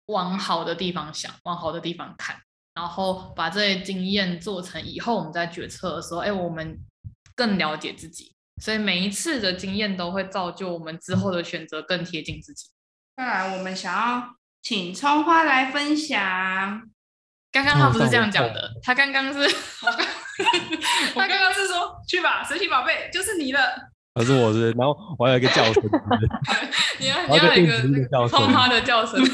[0.08, 2.36] 往好的地方想，往好的地方看。
[2.76, 6.78] 然后把这些经验做成以后我们在决策的时候，哎，我们
[7.36, 12.68] 更了解自己，所以每一次的经验都会造就我们之后的选择更贴近自己。
[13.16, 16.90] 再来，我们想要请葱花来分享。
[17.52, 19.46] 刚刚他不是这样讲的，他刚刚是，
[21.14, 23.60] 他刚刚是说去吧，神奇宝贝就是你的。
[24.16, 25.84] 可是我是，然后我还有一个叫声，
[26.98, 27.82] 你要你要一个
[28.30, 29.22] 葱花的叫声。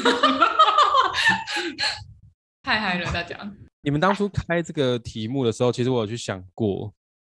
[2.64, 3.38] 太嗨了，大家！
[3.82, 6.92] 你们当初开这个题目的时候，其实我有去想过，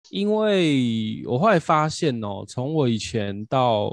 [0.10, 3.90] 因为我后来发现哦，从我以前到，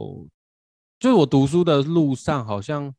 [0.99, 2.93] 就是我读书的路上，好像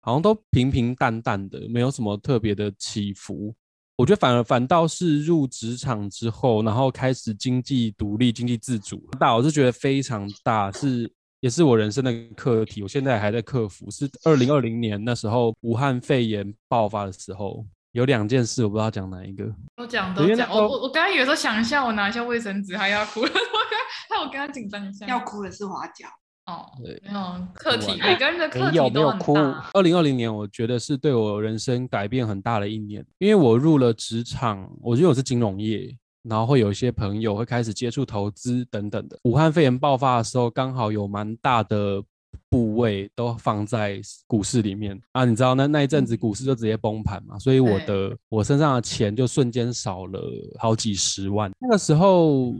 [0.00, 3.54] 好像都平平淡淡的，没有什么特别的起伏。
[3.96, 11.12] 我觉得反而反倒是入职场之后，然后开始经济独立、经济自主，大我是觉得非常大，是。
[11.40, 13.90] 也是我人生的课题，我现在还在克服。
[13.90, 19.50] 是二零二零年那时候，武汉肺炎爆发的时候，有两件事，我不知道讲哪一个。
[19.74, 20.50] 都讲都讲。
[20.50, 23.30] 我我我刚刚有时候想一下，我拿一下卫生纸，还要哭了。
[23.32, 25.06] 我刚还我刚刚紧张一下。
[25.06, 26.06] 要哭的是花椒。
[26.50, 29.70] 哦，对，没有课题，每个人的课题都很大。
[29.74, 35.96] 二零二零年，我觉得是对我人生改变很大的一年，因为我入了职场，我觉得我是金融业。
[36.22, 39.18] 然后会有一些朋友会开始接触投资等等的。
[39.22, 42.02] 武汉肺炎爆发的时候，刚好有蛮大的
[42.50, 45.24] 部位都放在股市里面啊。
[45.24, 50.20] 你知道那那一阵子股市就直接崩盘嘛，所以我的我身上的钱就瞬间少了
[50.58, 51.50] 好几十万。
[51.58, 52.52] 那个时候，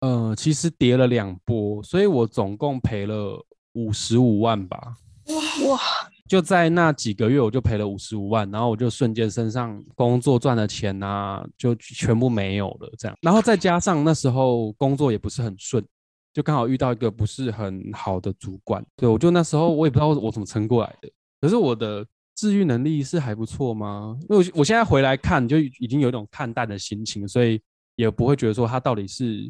[0.00, 4.96] 呃，其实跌了两波，所以我总共赔了五十五万吧。
[5.28, 5.80] 哇哇！
[6.28, 12.92] 就在那几个月，我就赔了五十五万，然后我就瞬间身上工作赚的钱啊，就全部没有了。
[12.98, 15.84] 这样，然后再加上那时候工作也不是很顺，
[16.32, 18.84] 就刚好遇到一个不是很好的主管。
[18.96, 21.08] 对，我就那时候我也不知道我怎么撑过来的。
[21.40, 22.04] 可是我的
[22.34, 24.18] 治愈能力是还不错吗？
[24.28, 27.60] 因为我我现在回来看，就已经有一种看淡的心情，所以
[27.94, 29.48] 也不会觉得说他到底是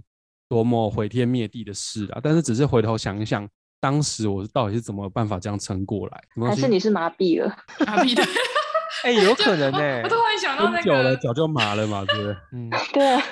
[0.49, 2.21] 多么毁天灭地的事啊。
[2.23, 3.49] 但是只是回头想一想。
[3.79, 6.49] 当时我到底是怎么办法这样撑过来？
[6.49, 7.49] 还是你是麻痹了？
[7.87, 8.23] 麻痹的，
[9.05, 10.03] 哎、欸，有可能呢、欸。
[10.03, 12.37] 我突然想到那个，久了脚就麻了嘛，对不对？
[12.53, 13.23] 嗯，对啊。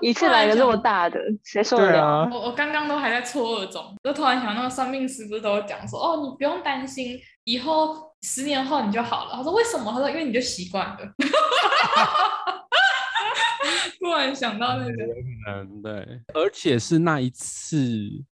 [0.00, 2.02] 一次来个这么大的，谁受得了？
[2.02, 9.32] 啊、我我刚刚都还在错愕中，就突然想到，那个算命师不是都讲说，哦，你不用担心，以后十年后你就好了。
[9.34, 9.92] 他说为什么？
[9.92, 10.96] 他说因为你就习惯了。
[14.00, 14.92] 突然想到那个，
[15.48, 18.24] 嗯，对，而且是那一次。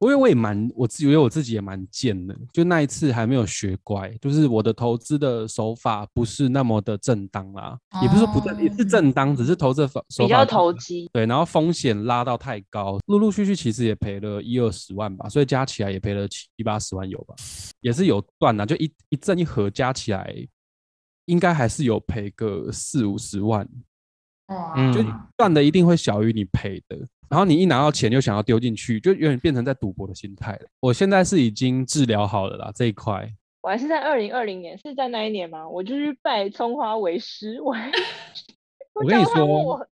[0.00, 17.34] 因为我也蛮，我自以为我自己也蛮贱的，就那一次还没有学乖，就是我的投资的手法不是那么的正当啦，哦、也不是说不正，也是正当，只是投资手法比较投机，对，然后风险拉到太高，陆陆续续其实也赔了一二十万吧，所以加起来也赔了七八十万有吧，
[17.80, 20.34] 也是有断呐，就一一正一合加起来，
[21.26, 23.66] 应该还是有赔个四五十万，
[24.50, 25.04] 哇，就
[25.36, 26.96] 赚的一定会小于你赔的。
[27.28, 30.66] 然后你一拿到钱就想要丢进去，就有点变成在赌博的心态了。
[30.80, 33.32] 我现在是已经治疗好了啦，这一块。
[33.62, 35.68] 我还是在二零二零年，是在那一年吗？
[35.68, 37.60] 我就是拜葱花为师。
[37.62, 37.72] 我
[38.94, 39.86] 我跟你说，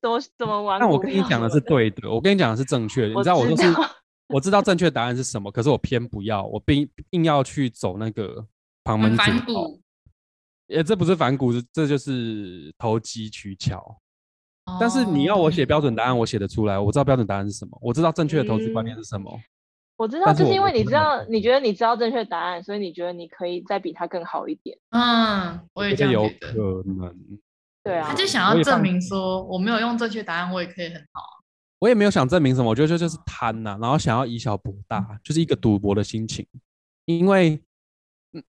[0.00, 0.78] 怎么怎么玩？
[0.78, 3.08] 那我跟你讲的是对的，我跟你讲的是正确的。
[3.08, 3.64] 你知道我就是
[4.28, 8.46] 我知道正确答案是什么，可是我偏不要，我并硬要去走那个
[8.84, 9.70] 旁门左道。
[10.66, 13.96] 也这不是反骨，这就是投机取巧。
[14.80, 16.78] 但是你要我写标准答案，我写得出来。
[16.78, 19.38] 我知道标准答案是什么，我知道正确的投资观念是什么。
[19.96, 24.76] 我知道，就是因为你知道，你觉得你知道正确答案，所以你觉得你可以再比他更好一点。
[24.90, 26.52] 嗯，我也这样觉得。
[26.54, 27.14] 有可能。
[27.84, 28.08] 对啊。
[28.08, 31.22] 他就想要证明说，我没有用正确答案，我也可以很好。
[31.78, 36.44] 我也没有想证明什么，我觉得这就是贪呐、啊，然后想要以小博大，就是一个赌博的心情。
[37.04, 37.62] 因为，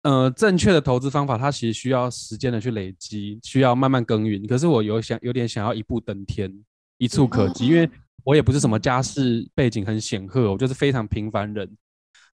[0.03, 4.47] 呃，正确的投资方法，它其实需要时间的去累积，需要慢慢耕耘。
[4.47, 6.53] 可是我有想有点想要一步登天，
[6.99, 7.89] 一触可及，因为
[8.25, 11.77] 我也不是什么家世背景很显赫，我就是非常平凡人。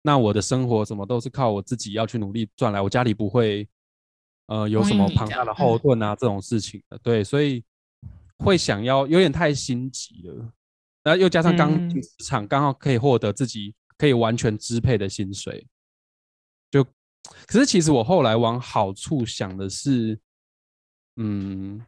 [0.02, 3.68] 那我的生活什么都是靠我自己要去努力赚来，我家里不会，
[4.46, 6.98] 呃，有什么庞大的后盾啊这种事情的。
[7.02, 7.64] 对，所以
[8.38, 10.52] 会想要有点太心急了。
[11.02, 15.75] 然后又加上刚进职场，刚好可以获得自己可以完全支配的薪水，就
[17.46, 20.18] 可是其实我后来往好处想的是，
[21.16, 21.80] 嗯，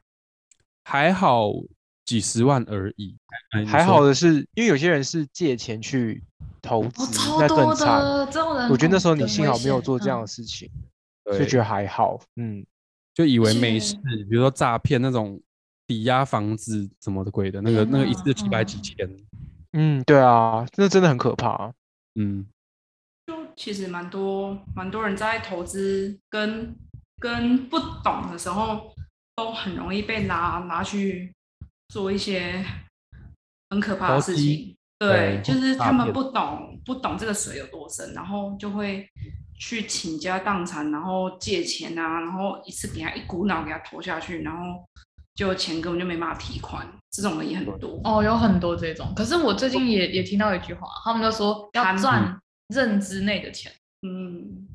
[0.85, 1.53] 还好
[2.05, 3.17] 几十万而已。
[3.67, 6.23] 还好的是，因为有些人是借钱去
[6.63, 8.01] 投资，那更惨。
[8.71, 10.71] 我觉得那时候你幸好没有做这样的事情，
[11.27, 12.21] 就觉得还好。
[12.37, 12.65] 嗯，
[13.15, 13.97] 就以为没事，
[14.29, 15.41] 比如说诈骗那种。
[15.89, 19.09] 抵押房子什么的鬼的，那个那个一次几百几千，
[19.73, 21.73] 嗯，对啊，那真的很可怕，
[22.15, 22.58] 嗯，就
[23.59, 26.73] 其实蛮多蛮多人在投资跟
[27.19, 28.95] 跟不懂的时候，
[29.35, 31.35] 都很容易被拿拿去
[31.89, 32.65] 做一些
[33.71, 39.05] 很可怕的事情，对，就是他们不懂不懂这个水有多深，然后就会
[39.59, 44.85] 去倾家荡产，然后借钱啊，然后一次给他一股脑给他投下去，然后。
[45.35, 49.13] 就钱根本就没办法提款，这种的也很多哦，有很多这种。
[49.15, 52.37] 可是我最近也也听到一句话，他们就说要赚
[52.69, 53.73] 认知内的钱。
[54.03, 54.67] 嗯，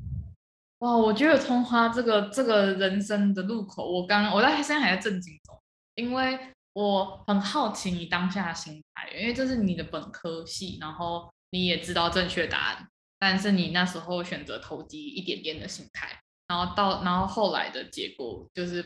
[0.78, 5.58] 哇，我觉得通花这个这个人生的路口，我刚我在现在还在震惊中，
[5.94, 6.38] 因为
[6.74, 18.84] 我很好奇你当下的心态，因为这是你的本科系，然后你也知道正确答案，但是你那时候选择投机一点点的心态，然后到然后后来的结果就是。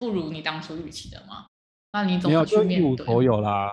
[0.00, 1.44] 不如你当初预期的吗？
[1.90, 2.78] 那你怎么去面对？
[2.78, 3.72] 一无所有啦，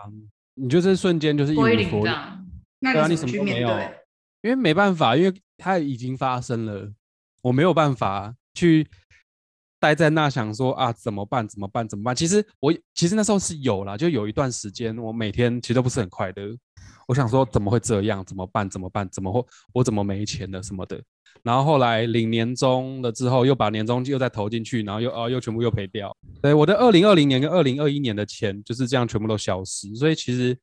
[0.55, 2.03] 你就是瞬间就是一无所有。
[2.03, 3.69] 对啊，你什么都没有，
[4.45, 6.93] 因为没办法，因为它已经发生了，
[7.41, 8.88] 我没有办法去
[9.79, 11.47] 待在那想说啊怎么办？
[11.47, 11.88] 怎么办？
[11.89, 12.15] 怎么办？
[12.15, 16.55] 其实我其实那时候是有啦，就有一段时间我每天其实都不是很快乐。
[17.08, 18.23] 我想说怎么会这样？
[18.23, 18.69] 怎么办？
[18.69, 19.10] 怎么办？
[19.10, 21.01] 怎么会我怎么没钱了什么的？
[21.41, 26.15] 然后后来领年终了之后，又把年终又再投进去，然后又啊又全部又赔掉。
[26.39, 29.95] 对，我的二零二零年跟二零二一年的钱就是这样全部都消失。
[29.95, 30.55] 所以其实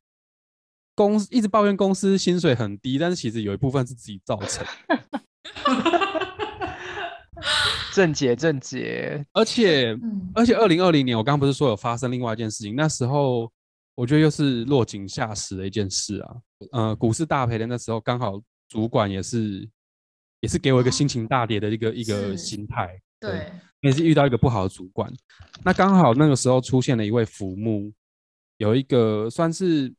[0.95, 4.63] 公司一直抱怨公司薪水很低，但是其实有一部分是自己造成。
[7.93, 9.23] 正解正解。
[9.33, 9.95] 而且
[10.33, 12.75] 而且二零二零年我刚刚不是说有发生另外一件事情？
[12.75, 13.51] 那时候
[13.95, 16.35] 我觉得又是落井下石的一件事啊。
[16.71, 19.67] 呃，股市大赔的那时候，刚好主管也是。
[20.41, 25.09] 也是给我一个心情大跌的一个一个心态，对，也是遇到一个不好的主管。
[25.63, 27.93] 那刚好那个时候出现了一位浮木，
[28.57, 29.89] 有一个算是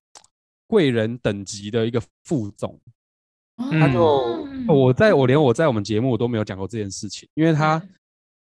[0.66, 2.81] 贵人等级的一个副总，
[3.57, 7.83] 他就我在我连我在我们节目我都没有讲过这件事情，因为他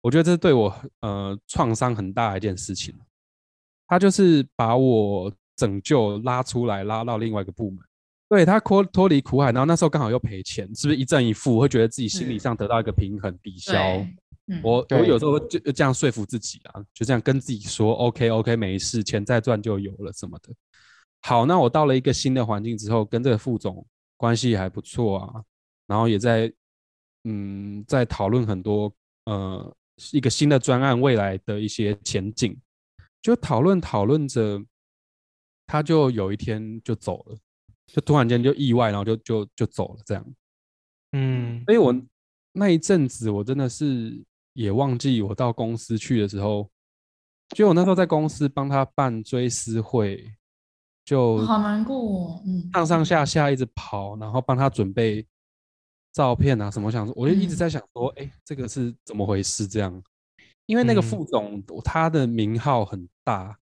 [0.00, 2.94] 我觉得这是对我呃创伤很大的一件事情。
[3.86, 7.78] 他就是把我拯救拉出来，拉到另外一个部门。
[8.30, 11.60] 对，他脱脱离苦海，然后那时候刚好又赔钱，是不是一正一负？
[11.60, 13.78] 会觉得自己心理上得到一个平衡抵消。
[14.46, 20.52] 嗯、我我有时候就这样说服自己啊，就这样跟自己说：“OK OK，没事，钱再赚就有了什么的。”
[21.26, 23.84] 好，那我到了一个新的环境之后，跟这个副总
[24.18, 25.42] 关系还不错啊，
[25.86, 26.52] 然后也在
[27.24, 29.74] 嗯在讨论很多呃
[30.12, 32.54] 一个新的专案未来的一些前景，
[33.22, 34.62] 就讨论讨论着，
[35.66, 37.38] 他就有一天就走了。
[37.86, 40.34] 就突然间就意外，然后就就就走了这样，
[41.12, 41.94] 嗯，所以我
[42.52, 46.70] 那一阵子我真的是也忘记我到公司去的时候，
[47.54, 50.34] 就我那时候在公司帮他办追思会，
[51.04, 55.26] 就好难过哦，嗯，上上下下一直跑，然后帮他准备
[56.12, 59.66] 照片啊什么，想说我就一直在想说，哎，这个是怎么回事？
[59.66, 60.02] 这样？
[60.66, 63.56] 因为那个副总他的名号很大，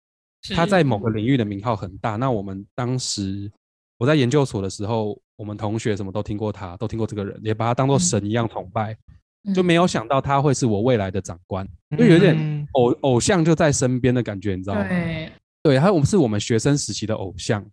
[0.54, 3.50] 他在某个领域的名号很大，那我们当时。
[3.98, 8.96] 我在研究所的时候，我们同学什么都听过他，都听过这个人，也把他当做神一样崇拜，
[9.44, 14.88] 嗯、就没有想到他会是我未来的长官，嗯、就有点偶偶像就在身边的感觉，你知道吗？
[14.88, 15.30] 对，
[15.62, 17.64] 对，他我们是我们学生时期的偶像。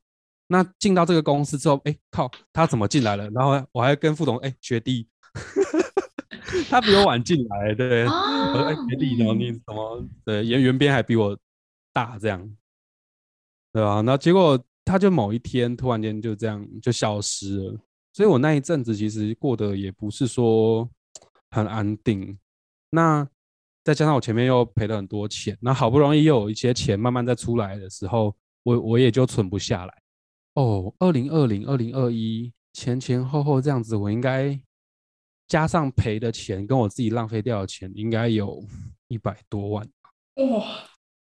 [0.48, 3.30] 那进到这个公司之后，哎靠，他怎么进来了？
[3.32, 5.08] 然后我还跟副总，哎学弟，
[6.70, 11.38] 他比我晚进来，对，我说哎、啊、学弟，然后你怎么对，原原编还比我
[11.94, 12.56] 大，这样，
[13.74, 14.02] 对吧？
[14.02, 14.64] 那结果。
[14.86, 17.80] 他就某一天突然间就这样就消失了，
[18.12, 20.90] 所以我那一阵子其实过得也不是说
[21.52, 22.36] 很安定。
[22.90, 23.28] 那
[23.90, 29.94] 再加上我前面又赔了很多钱，那好不容易又有一些钱慢慢再出来的时候，我我也就存不下来。
[30.54, 34.60] 哦，二零二零、二零二一前前后后这样子，我应该
[35.48, 38.64] 加上赔的钱跟我自己浪费掉的钱，应该有
[39.08, 39.90] 一百多万。
[40.36, 40.84] 哇，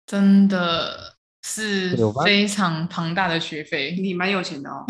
[0.05, 4.85] 真的是非常庞大的学费，你蛮有钱的哦。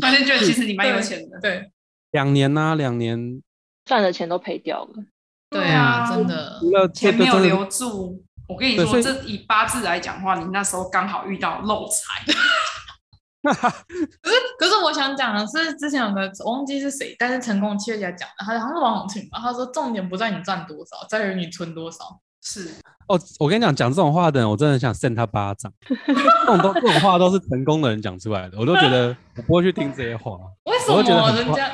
[0.00, 1.38] 发现觉得其实你蛮有钱的。
[1.42, 1.70] 对，
[2.12, 3.42] 两年呐，两年
[3.84, 5.04] 赚的钱都赔掉了。
[5.50, 6.60] 对啊，真的，
[6.94, 8.22] 钱没有留住。
[8.48, 12.24] 我跟你说，这以八字来讲的话，你那时候刚好遇到漏财。
[13.42, 19.38] 可是，可是我想讲的是，之前有个我忘记是谁，但是成功企业家讲的，他好像是王永庆吧。
[19.40, 21.98] 他说，重点不在你赚多少，在于你存多少。
[22.42, 22.70] 是
[23.08, 25.72] 哦，我跟你讲，讲这种话的人，我真的想扇他巴掌。
[25.88, 30.32] 这种都这种话都是成功的人讲出来的，我都觉得我不会去听这些话。
[30.64, 31.70] 为什么人家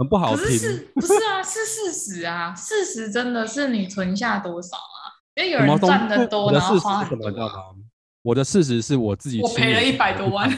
[0.00, 0.46] 很不好听？
[0.46, 5.20] 不是，不是啊，是事实啊，事实真的是你存下多少啊？
[5.34, 7.76] 因为有人赚的多，然后花很多。
[8.22, 10.50] 我的事实是我自己，我赔了一百多万。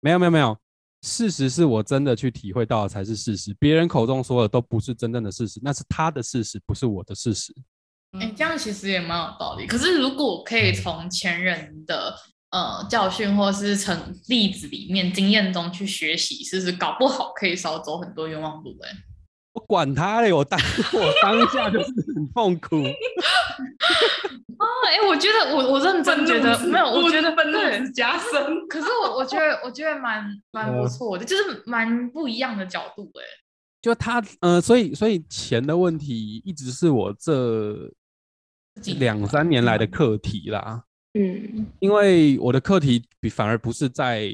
[0.00, 0.58] 没有没有没有，
[1.02, 7.54] 事实是我真的去体会到的才是事实，别人口中说的都不是真正的事实，那是他的事实，不是我的事实。
[8.18, 9.68] 哎、欸，这样其实也蛮有道理。
[9.68, 12.12] 可是如果可以从前人的
[12.50, 13.96] 呃教训或是从
[14.28, 18.76] 例子里面经验中去学习，是不是搞不好可以少走很多冤枉路？
[18.82, 18.90] 哎，
[19.52, 20.58] 我管他嘞，我当
[20.92, 21.86] 我当下就是
[22.16, 22.82] 很痛苦。
[22.82, 27.58] 啊， 哎、欸，我觉得我我认真觉得没有，我觉得愤怒
[27.92, 28.68] 加深。
[28.68, 33.10] 可是我我觉得我觉得蛮 蛮不错的，就是蛮不一样的角度。
[33.14, 33.22] 哎，
[33.82, 37.92] 就他呃，所以所以钱的问题一直是我这。
[39.00, 40.84] 两三年来的课题啦，
[41.18, 44.32] 嗯，因为我的课题比反而不是在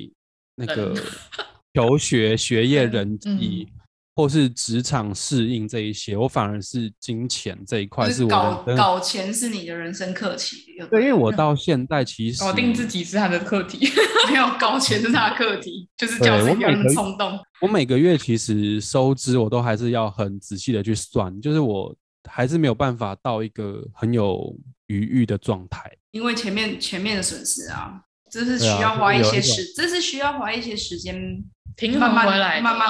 [0.57, 0.95] 那个
[1.73, 3.67] 求学、学业、人际，
[4.15, 10.59] 或是职场适应这一些，我反而是金钱这一块是我搞搞钱是你的人生课题。
[10.91, 13.89] 对，因为我到现在其实搞定自己是他的课题，
[14.31, 17.39] 没有搞钱是他的课题， 就是叫自己不要冲动。
[17.63, 21.97] 我每个月其实收支我都还是要很仔细的去算，就是我。
[22.31, 24.55] 还是没有办法到一个很有
[24.87, 31.43] 余裕的状态，因为前面前面的损失啊，这是需要花一些时，啊、这是需要花一些时间
[31.77, 32.89] 平衡回来，慢慢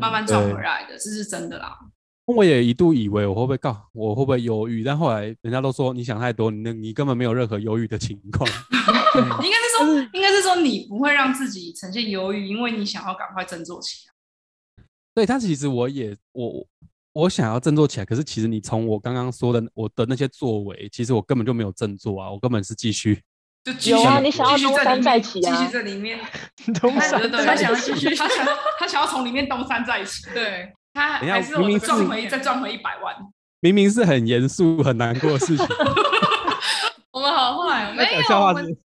[0.00, 1.76] 慢慢赚回来的，这是真的啦。
[2.24, 8.48] 我也一度以为我会不会告我会不会忧郁，但后来人家都说你想太多，你你根本没有任何忧郁的情况。
[9.42, 14.84] 应该是说，应该是说你不会让自己呈现忧郁，因为你想要赶快振作起来。
[15.14, 16.66] 对，但其实我也我。
[17.12, 23.20] 我想要振作起来，可是其实你从我刚刚说的我的那些作为，其实我根本就没有振作啊，我根本是继续
[23.84, 26.18] 有啊，你想要东山再起啊，继续在里面
[26.80, 28.46] 东山他想要继续， 他想
[28.80, 33.14] 他想要从里面东山再起，对他还是我赚回再赚回一百万，
[33.60, 35.66] 明明是很严肃很难过的事情，
[37.12, 38.76] 我们好坏没有，我们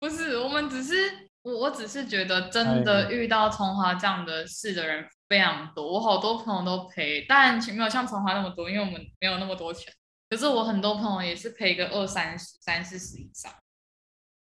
[0.00, 1.26] 不是，我们只是。
[1.46, 9.92] 我我只是觉得，真的遇到崇华这样的事的人非常多，我好多朋友都赔，但没有像崇华那么多，因为我们没有那么多钱。
[10.28, 13.52] 可是我很多朋友也是赔个二三十、三四十以上。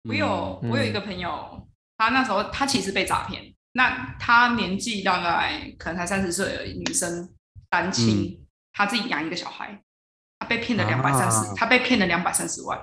[0.09, 1.67] 我有我有一个朋友，
[1.97, 7.33] 他那时候他其实被诈骗，那他年纪大概可能才三十岁而已，女生
[7.69, 9.81] 单亲，他自己养一个小孩，
[10.39, 12.79] 他被骗了两百三十，他被骗了两百三十万。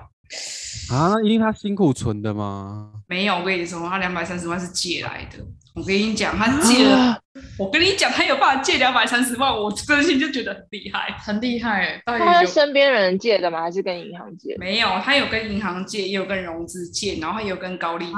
[0.91, 2.91] 啊，那一定他辛苦存的吗？
[3.07, 5.37] 没有，我跟你说，他两百三十万是借来的。
[5.75, 6.95] 我跟你讲，他借了。
[6.97, 7.19] 啊、
[7.57, 12.01] 我跟你讲，他有办法借两百三十万，我真心就觉得很厉害，很厉害。
[12.05, 13.61] 他是身边人借的吗？
[13.61, 14.55] 还是跟银行借？
[14.57, 18.13] 没有，他有跟银行借，也有跟融资借，然后也有跟高利借。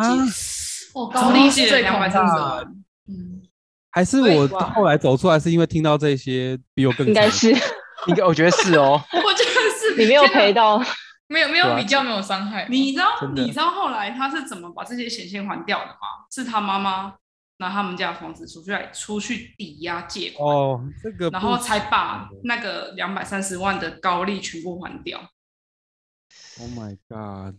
[1.13, 2.63] 高利借了两百三十万。
[3.07, 3.41] 嗯，
[3.91, 7.51] 还是我后来走出来是因为听到这些比我更应该是，
[8.07, 9.01] 应该我觉得是哦。
[9.13, 10.81] 我觉得是你没有赔到。
[11.31, 16.27] 没有没有比较没有伤害，你知道你知道后来他是怎么把这些钱先还掉的吗？
[16.29, 17.15] 是他妈妈
[17.59, 25.21] 拿他们家的房子出去来出去抵押借款哦，这个然后才把那个两百三十万的高利全部还掉。
[26.59, 27.55] Oh my god！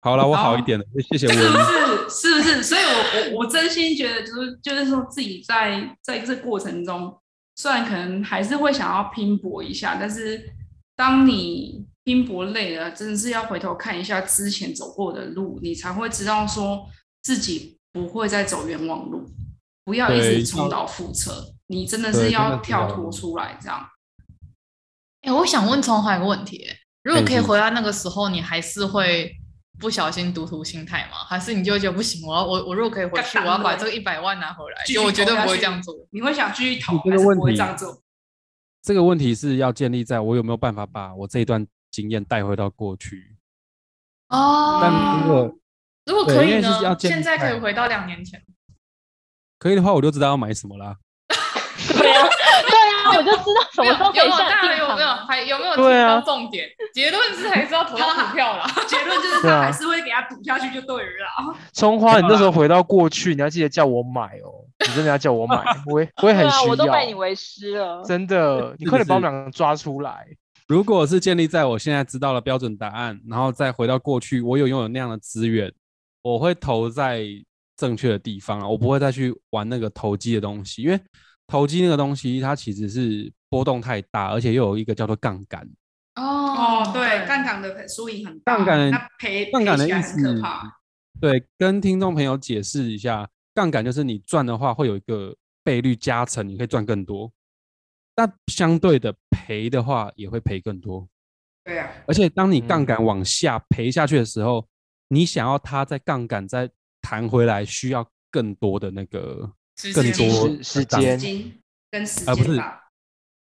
[0.00, 1.32] 好了，我好一点了，谢谢我。
[1.32, 2.10] 是不是？
[2.10, 2.62] 是不是？
[2.64, 7.16] 所以我我我真心觉得就是就是说自己在在这过程中，
[7.54, 10.52] 虽然可能还是会想要拼搏一下，但是
[10.96, 11.86] 当你。
[12.04, 16.86] 拼搏累了，真的是要回头看一下之前走过的路，你才会知道说
[17.22, 19.24] 自己不会再走冤枉路，
[19.84, 21.54] 不要一直重蹈覆辙。
[21.68, 23.88] 你真的是要跳脱出来，这样。
[25.22, 26.66] 哎、欸，我想问崇华一个问题，
[27.02, 29.32] 如果可以回到那个时候，你还是会
[29.78, 31.18] 不小心赌徒心态吗？
[31.28, 32.26] 还是你就觉得不行？
[32.26, 35.94] 我要我我如果可以回去，我要把这个一百万拿回来，就我绝对不会这样做。
[36.10, 38.02] 你会想继续投，还是不会这样做？
[38.82, 43.36] 这个问题是要建立在我有没有办法把我这一段经验带回到过去。
[44.30, 45.54] 哦，但如果
[46.06, 46.96] 如果可以呢？
[46.98, 48.42] 现在可以回到两年前。
[49.58, 50.96] 可以的话，我就知道要买什么啦。
[51.92, 52.28] 对啊，
[52.66, 54.76] 对啊，我就知道什么时候可以下。
[54.78, 55.08] 有没有？
[55.28, 56.66] 还有没有提到重点？
[56.94, 58.66] 结论是还是要投到股票啦。
[58.88, 61.54] 结论就是他还是会给他赌下去就对了啦。
[61.72, 64.64] 葱花，你那时候回到过去，你要记得叫我买哦。
[64.80, 66.70] 你真的要叫我买， 我也我也很需要。
[66.70, 68.02] 我都拜你为师了。
[68.04, 70.26] 真的，你快点把我们两个抓出来。
[70.68, 75.72] 如果是建立在我现在知道了标准答案，然后再回到过去，我有拥有那样的资源，
[76.22, 77.24] 我会投在
[77.76, 81.00] 正确的地方啊，我不会再去玩那个投机的东西，因为
[81.46, 85.68] 投机那个东西它其实是波动太大，而且又有一个叫做杠杆。
[86.14, 90.78] 哦，对，杠杆的输赢很大，杠杆那赔杠杆的意思很可怕。
[91.20, 95.34] 对，跟听众朋友解释一下，杠杆就是你赚的话会有一个
[95.64, 97.30] 倍率加成，你可以赚更多。
[98.14, 101.08] 但相对的赔的话也会赔更多。
[101.64, 104.66] 对呀、啊，而且当你杠杆往下赔下去的时候，嗯、
[105.08, 106.68] 你想要它在杠杆再
[107.00, 109.50] 弹回来，需要更多的那个
[109.94, 111.18] 更多时间
[111.90, 112.60] 跟时间，而不是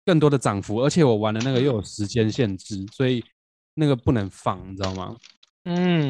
[0.04, 0.82] 更多的涨幅。
[0.82, 3.24] 而且我玩的那个又有时间限制，所以
[3.74, 5.16] 那个不能放，你知道吗？
[5.64, 6.08] 嗯，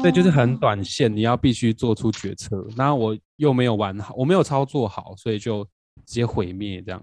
[0.00, 2.66] 所以就是很短线，你要必须做出决策。
[2.76, 5.62] 然后我又没有玩好，我没有操作好，所以就
[6.06, 7.02] 直接毁灭这样。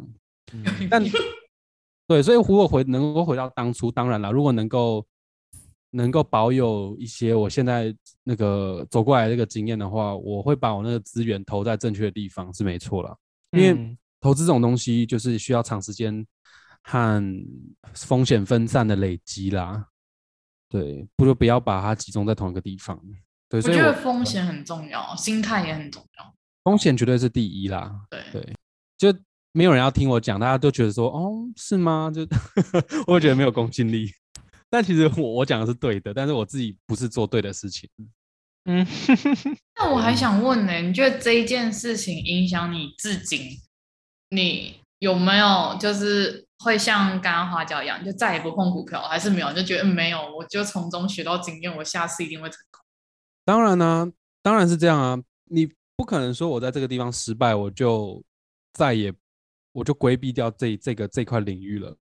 [0.53, 1.03] 嗯、但
[2.05, 5.05] 对，所以如果回能够回到当初，当然了，如果能够
[5.91, 13.17] 能够保有一些我现在那个走过来这个经验的话，我会把我那个资源投在正确的地方是没错了。
[13.51, 16.25] 因为投资这种东西就是需要长时间
[16.83, 17.23] 和
[17.93, 19.87] 风险分散的累积啦。
[20.69, 22.99] 对，不如不要把它集中在同一个地方。
[23.47, 26.35] 对，所以我觉得风险很重要，心态也很重要。
[26.65, 28.01] 风险绝对是第一啦。
[28.09, 28.53] 对对，
[28.97, 29.17] 就。
[29.55, 32.11] 没有人要听我讲，大家都觉得说，哦，是吗？
[32.13, 32.21] 就
[33.05, 34.11] 我会觉得没有公信力。
[34.67, 37.87] 但其实我我讲的是对的，但是我自己不是做对的事情。
[38.65, 38.83] 嗯，
[39.77, 43.39] 那我还想问呢，你觉得这一件事情影响你至今？
[44.29, 49.53] 你有没有就是会像刚刚花椒一样，就再也不碰股票，还是没有？
[49.53, 52.81] 就觉得没有，我就从中学到经验，我下次一定会成功。
[53.45, 55.19] 当然呢、啊，当然是这样啊，
[55.51, 58.23] 你不可能说我在这个地方失败，我就
[58.73, 59.13] 再也。
[59.73, 61.97] 我就规避掉这这个这块领域了，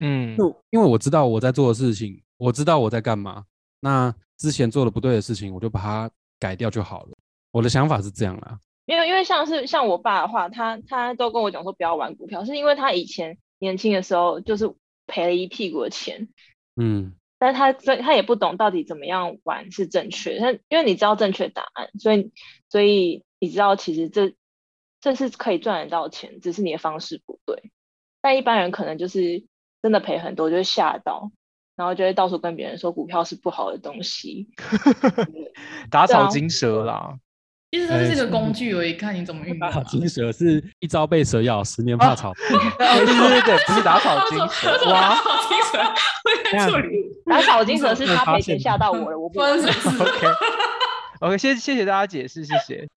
[0.00, 3.44] 嗯，就因为我知道我在做的事情，我知道我在干嘛，
[3.80, 7.16] 那之前做的不对的事情，我就把它改掉就好了。
[7.50, 14.70] 我的想法是这样啦，因为因为像是像我爸的话，他他都跟我讲说不要玩股票，是因为他以前年轻的时候就是
[15.06, 16.28] 赔了一屁股的钱，
[16.76, 22.30] 嗯，但是他这他也不懂到底怎么样玩是正确，他因为你知道正确答案，所以
[22.68, 24.34] 所以你知道其实这。
[25.04, 27.70] 这是可以赚得到钱，只是你的方式不对。
[28.22, 29.44] 但一般人可能就是
[29.82, 31.30] 真的赔很多，就会吓到，
[31.76, 34.48] 然后就会到处跟别人说股票是不好的东西，
[35.92, 37.14] 打草惊蛇啦。
[37.70, 39.58] 其实它是这个工具，我一看你怎么运。
[39.58, 42.32] 打草惊蛇是一朝被蛇咬，十年怕草。
[42.78, 44.90] 对对对对，不是打草惊蛇。
[44.90, 45.62] 哇，打草惊
[46.58, 46.82] 蛇。
[47.26, 49.72] 打草惊蛇是他赔钱吓到我了，我不知道。
[50.00, 50.26] OK
[51.20, 52.88] OK，谢谢谢大家解释，谢谢。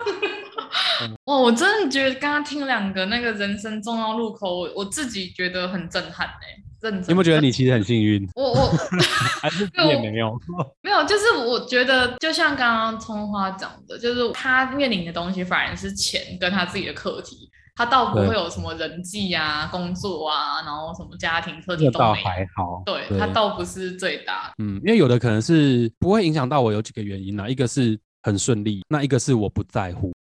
[1.26, 7.02] 哇，我真的觉得刚刚听两个那个人生重要路口，我我自己觉得很震撼哎，震撼。
[7.02, 8.28] 你有没有觉得你其实很幸运？
[8.36, 8.72] 我我
[9.42, 10.40] 还是也没有
[10.82, 22.14] 没有，就是我觉得就像刚刚葱花讲的，就是他面临的东西反而是钱跟他自己的课题，他倒不会有什么人际啊、工作啊，然后什么家庭课题都没有。
[22.14, 24.52] 还好，对，对他倒不是最大。
[24.58, 30.12] 嗯，因为有的可能是不会影响到我，有几个原因呢，一个是很顺利，那一个是我不在乎。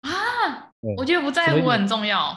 [0.95, 2.33] 我觉得不在乎很重要，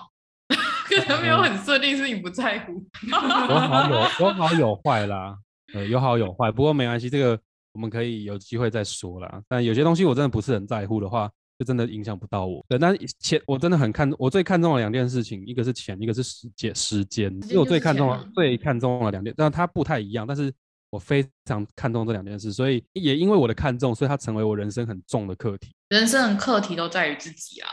[0.48, 2.72] 可能没有很顺利，是你不在乎。
[3.09, 5.36] 有好有有好有坏啦，
[5.74, 7.38] 呃，有好有坏，不过没关系，这个
[7.72, 9.40] 我们可以有机会再说啦。
[9.48, 12.64] 但有些东西我真的不是很在乎的话，就真的影响不到我。
[12.68, 16.74] 对，但钱我真的很看，我最看重的两件事情，一个是钱，一个是时间。
[16.74, 20.53] 时间，因为我最看重了最看重的两件，但它不太一样，但是
[20.90, 25.70] 我非常看重这两件事，所以也因为我的看重，所以它成为我人生很重的课题。
[25.90, 27.68] 人生的课题都在于自己啊。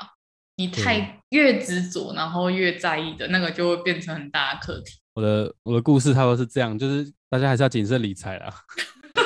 [0.58, 4.96] 你太越执着，然后越在意的那个，就会变成很大的课题。
[5.14, 8.48] 我的我的故事差不多是这样，就是大家还是要谨慎理财啦。
[9.16, 9.22] 他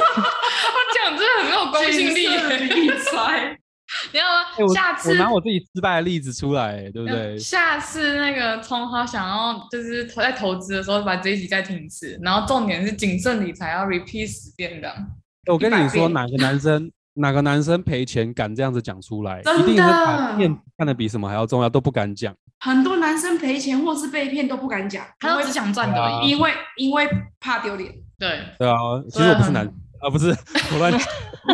[0.94, 2.28] 讲真的很没有公信力。
[2.28, 3.58] 理财，
[4.12, 4.44] 你知道吗？
[4.58, 7.38] 欸、下次我，我拿我自己失败的例子出来，对不对？
[7.38, 12.20] 下次那个葱花想要就是在投资的时候，把这一集再听一次。
[12.22, 14.94] 然后重点是谨慎理财，要 repeat 十遍的。
[15.50, 16.92] 我跟你说，哪个男生？
[17.16, 19.42] 哪个男生赔钱敢这样子讲出来？
[19.44, 22.34] 真的一定是把骗看得比什么还要重要，都不敢讲。
[22.60, 27.08] 很多男生赔钱或是被骗都不敢讲，他都只想赚的，因为因为
[27.40, 27.92] 怕丢脸。
[28.20, 28.76] 对对啊，
[29.10, 29.68] 其实我不是男
[30.02, 30.30] 啊，不是
[30.74, 30.92] 我乱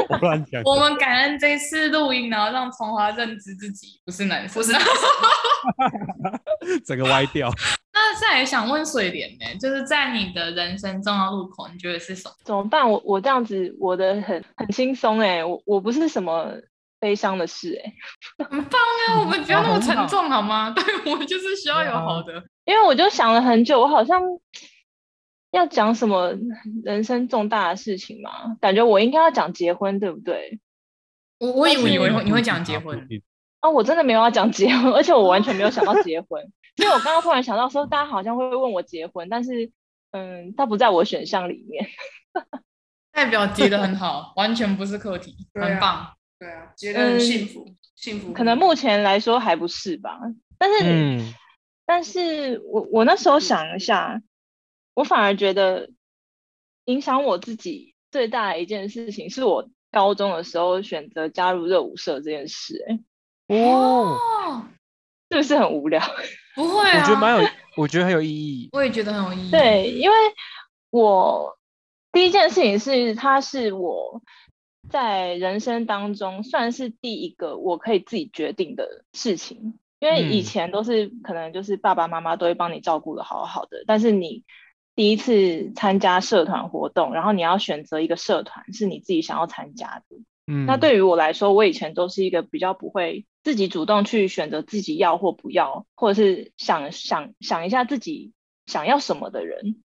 [0.10, 0.62] 我乱讲。
[0.64, 7.50] 我们感恩这次录音，然后让崇华认知自己不是男生，不是男生， 整个歪掉。
[7.94, 12.36] 那再来想问水莲呢，就是在你的人生重要路口，你觉得是什么？
[12.46, 12.90] 怎么办？
[12.90, 16.54] 我我这样子，我的很很轻松哎，我我不是什么
[17.00, 17.94] 悲伤的事哎，
[18.50, 18.80] 很棒
[19.10, 19.20] 啊！
[19.20, 20.72] 我们不要那么沉重好吗？
[20.76, 22.42] 对，我们就是需要有好的。
[22.66, 24.22] 因为我就想了很久，我好像。
[25.52, 26.34] 要讲什么
[26.84, 28.58] 人生重大的事情吗？
[28.60, 30.60] 感觉我应该要讲结婚，对不对？
[31.40, 33.08] 我我以为你会你会讲结婚
[33.60, 33.70] 啊！
[33.70, 36.44] 我真的没有要讲结婚，而且我完全没有想到结婚。
[36.78, 39.72] 因为我刚刚突然想到说，大家好像会问我结婚，但是
[40.12, 41.88] 嗯，它不在我选项里面。
[43.14, 46.14] 代表结的很好，完全不是课题，很棒。
[46.38, 48.34] 对啊，结得很幸福，幸福。
[48.34, 50.20] 可能目前来说还不是吧，
[50.60, 51.34] 但是，嗯，
[51.86, 54.22] 但是我我那时候想一下。
[54.98, 55.92] 我反而觉得
[56.86, 62.84] 影响我自己最大的一件事情，是我高中的时候选择加入热舞社这件事。
[63.48, 64.18] 哎，哦，
[65.30, 66.02] 是不是很无聊？
[66.58, 68.70] 不会啊，我觉得蛮有，我觉得很有意义。
[68.74, 69.52] 我也觉得很有意义。
[69.52, 70.16] 对，因为
[70.90, 71.60] 我
[72.12, 74.24] 第一件事情是，它是我
[74.90, 79.78] 在人生当中算是第一个我可以自己决定的事情。
[80.00, 84.44] 因为以前都是可能就是爸爸妈妈都会帮你照顾的好好的，但是你。
[84.98, 90.18] 第一次参加社团活动，然后你要选择一个社团是你自己想要参加的。
[90.48, 98.34] 嗯，那对于我来说，我以前都是一个比较不会自己主动去选择自己要或不要，或者是想想想一下自己
[98.66, 99.84] 想要什么的人。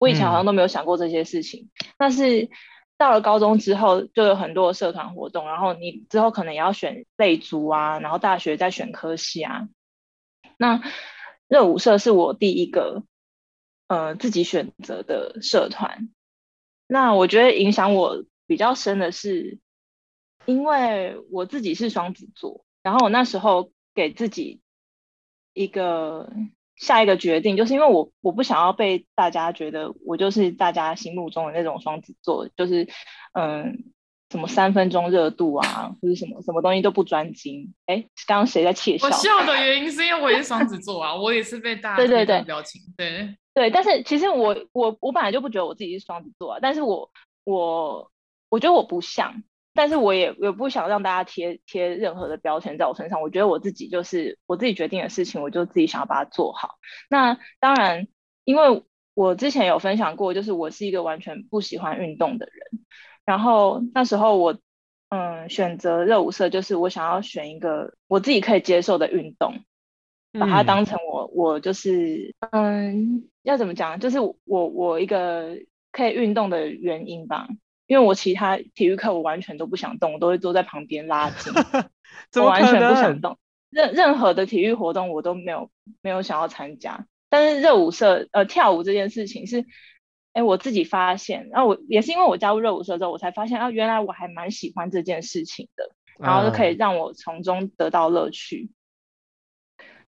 [0.00, 1.70] 我以前好像都没有想过这些事情。
[1.84, 2.50] 嗯，但是
[2.96, 9.68] 到了高中之后，就有很多社团活动，然后你之后可能也要选类组啊，然后大学再选科系啊。
[10.56, 10.82] 那
[11.46, 13.04] 热舞社是我第一个。
[13.88, 16.10] 呃，自己选择的社团，
[16.86, 19.58] 那我觉得影响我比较深的是，
[20.44, 24.60] 因为我自己是双子座，然后我那时候给自己
[25.54, 26.30] 一个
[26.76, 32.86] 下一个决定，就是因为我我不想要被大家觉得我就是大家心目中的那种双子座，就是
[33.32, 33.92] 嗯，
[34.30, 37.72] 什么三分钟热度啊，或者什么什么东西都不专精。
[37.86, 39.06] 哎，刚刚谁在窃笑？
[39.06, 43.34] 我笑的 原因是因为我也是双子座啊，我也是被大家对对对表情对。
[43.58, 47.10] 对，但是其实我我我本来就不觉得我自己是双子座啊，但是我
[47.42, 48.08] 我
[48.48, 49.42] 我觉得我不像，
[49.74, 53.20] 但是我也也不想让大家贴贴任何的标签在我身上。
[53.20, 56.76] 我觉得我自己就是我自己决定的事情，我就自己想要把它做好。
[57.10, 58.06] 那当然，
[58.44, 58.84] 因为
[59.14, 62.84] 我之前有分享过，就是我是一个完全不喜欢运动的人，
[63.24, 64.56] 然后那时候我
[65.08, 69.64] 嗯选择热舞社，就是我想要选一个我自己可以接受的运动。
[70.38, 73.98] 把它当成我，我就是，嗯，要怎么讲？
[74.00, 75.56] 就是我，我一个
[75.92, 77.48] 可以运动的原因吧。
[77.86, 81.52] 因为我其他体育课我完全都不想动，我都会坐在旁边拉筋，
[82.36, 83.38] 我完全不想动。
[83.70, 85.70] 任任何的体育活动我都没有
[86.02, 87.06] 没有想要参加。
[87.30, 89.64] 但是热舞社，呃，跳舞这件事情是，
[90.34, 98.70] 哎，我自己发现，然后我也是因为我加入热舞社之后，我才发现啊，原来我还蛮喜欢这件事情的，然后就可以让我从中得到乐趣。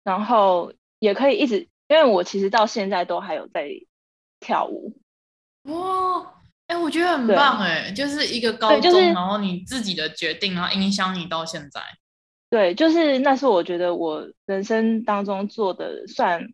[0.03, 3.69] 然后也可以一直，因为我其实到现在都还有在
[4.41, 4.97] 跳舞。
[5.65, 6.35] 哇，
[6.69, 11.83] 哎，我觉得很棒哎，就是一个高中，就是，然后你自己的决定，然后影响你到现在。
[12.49, 16.49] 对，就是那是我觉得我人生当中做的算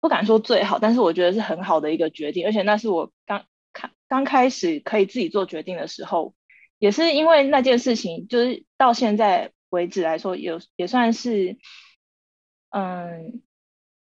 [0.00, 6.34] 不敢说最好，但是我觉得是很好的一个决定，而且那是我刚开刚开始可以自己做决定的时候，
[6.78, 11.56] 也是因为那件事情，就是到现在为止来说，有也算是。
[12.76, 13.40] 嗯，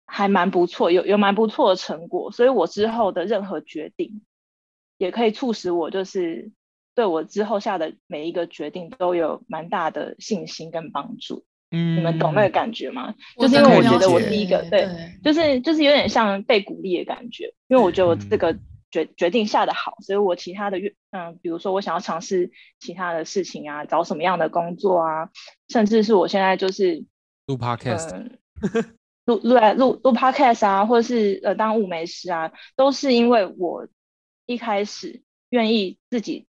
[0.06, 4.22] 还蛮不错，有有蛮不错的成果，所以我之后的任何决定，
[5.00, 6.52] 也可以促使我，就是
[6.94, 11.46] 对我之后下的每一个决定都有蛮大的信心跟帮助。
[11.72, 13.16] 嗯，你们懂那个感觉吗？
[13.40, 14.88] 就是因为我觉得我第一个，对，
[15.24, 18.54] 就是就是有点像被鼓励的感觉，因为我觉得我这个
[18.92, 20.78] 决、嗯、决定下的好，所以我其他的
[21.10, 25.30] 嗯，比如说我想要尝试其他的事情啊，找什么样的工作啊，
[25.70, 27.04] 甚至是我现在就是
[27.48, 28.16] 录 podcast。
[28.16, 28.38] 嗯
[29.26, 33.88] 录录来录录 podcast 啊，或者是呃当舞美师啊，都是因为我
[34.46, 36.48] 一开始愿意自己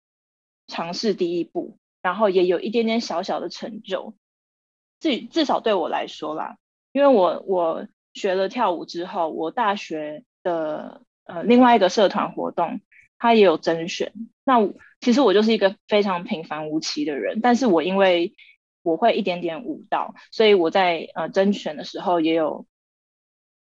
[0.67, 4.13] 尝试第一步，然后也有一点点小小的成就。
[4.99, 6.57] 至至少对我来说啦，
[6.91, 12.81] 因为我我学了跳舞之后，我大学的呃另外一个社团活动，
[13.17, 14.11] 它也有甄选。
[14.43, 14.55] 那
[14.99, 18.33] 其实我就是一个非常平凡无奇的人，但是我因为
[18.89, 22.65] 我会一点点舞蹈，所以我在呃甄选的时候也有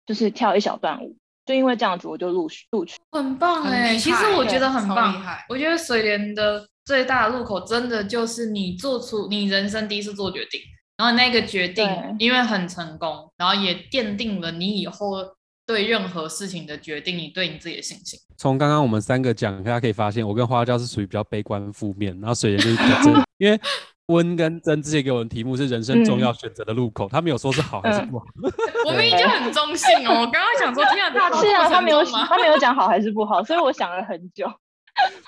[0.05, 3.97] 就是跳一小段舞，就因为这样子我就录录取，很棒哎、欸！
[3.97, 10.59] 其实我觉得很棒，我觉得水莲的最大的入口真的就是你做出你人生第一次做决定，
[10.97, 11.88] 然后那个决定
[12.20, 15.36] 因为很成功，然后也奠定了你以后。
[15.68, 18.20] 对任何事情的决定，你对你自己的信心。
[18.38, 23.24] 从刚刚我们三个讲，大家可以发现，我跟花椒是属于比较悲观负面，然后水莲就是比较正。
[23.39, 23.59] 因为
[24.08, 28.26] 温跟真之前给我们题目是人生重要选择的路口，嗯、他没有说是好还是不好。
[28.43, 28.51] 嗯、
[28.86, 34.47] 我明明就很中性哦，我刚刚想说，天啊，他是啊，他没有他没有讲好还是不好，所以我想了很久。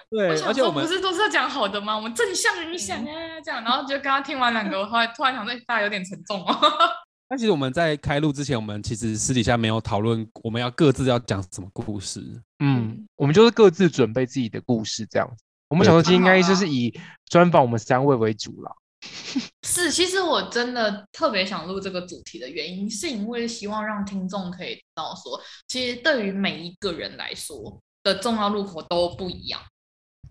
[0.09, 1.95] 对，而且我们不是都是要讲好的吗？
[1.95, 6.57] 我们正向影响啊，这样，然后就刚刚听完两个，我后来突然想说，大家有点沉重哦。
[7.30, 12.21] 那其实我们在开录之前，我们其实私底下没有讨论我们要各自要讲什么故事。
[12.63, 15.43] 嗯，我们就是各自准备自己的故事这样子。
[15.70, 18.76] 我们想说，今天应该就是以专访我们三位为主了。
[19.63, 29.61] 是，其实我真的特别想录这个主题的原因，是因为希望让听众可以知道说，其实对于每一个人来说的重要路口都不一样，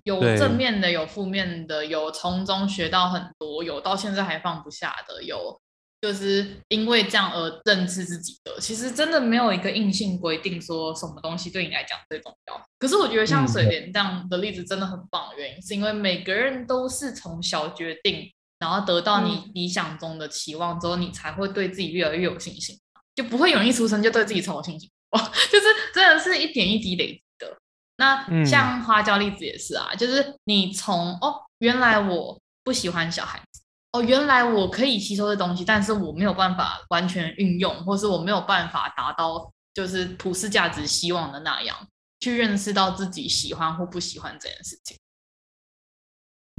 [0.03, 5.61] 有正面的，有负面的，有从中学到很多，有到现在还放不下的，有。
[6.01, 12.63] 就是因为这样而认识自己的，其实真的没有一个硬性规定说什么东西对你来讲最重要。
[12.79, 22.79] 可是我觉得像水莲这样的例子真的很棒，原因是因为每个人都是从小决定，然后得到你理想中的期望之后，你才会对自己越来越有信心，
[23.15, 24.89] 就不会有人一出生就对自己超有信心。
[25.11, 25.21] 哇，
[25.51, 27.57] 就是真的是一点一滴累积的。
[27.97, 33.63] 那像花椒例子也是啊，就是你从哦，原来我不喜欢小孩子。
[33.97, 41.75] 哦，原来我可以吸收的东西，但是我没有办法完全运用，或是我没有办法达到就是普世价值希望的那样，
[42.21, 44.99] 去认识到自己喜欢或不喜欢这件事情。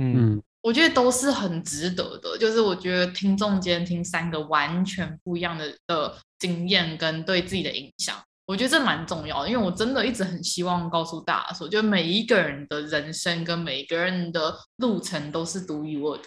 [0.02, 2.36] 嗯，我觉得都是很值得的。
[2.40, 9.50] 就是我觉得听众间听三个完全不一样的的经验跟对自己的影响，我觉得这蛮重要的。
[9.50, 16.24] 因为我真的一直很希望告诉大家说，就每一个人的人生跟每一个人的路程都是独一无二的。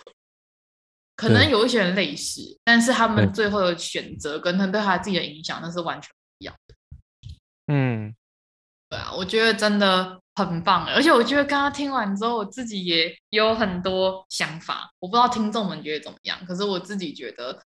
[1.20, 6.74] 可能有一些人类似，但是他们最后的选择跟他对他自己的影响，那是完全不一样的。
[7.66, 8.14] 嗯，
[8.88, 14.90] 对啊，我觉得真的很棒，而且我觉得刚刚听完之后，我自己也有很多想法。
[14.98, 17.62] 我不知道听众们觉得怎么样，可是我自己觉得，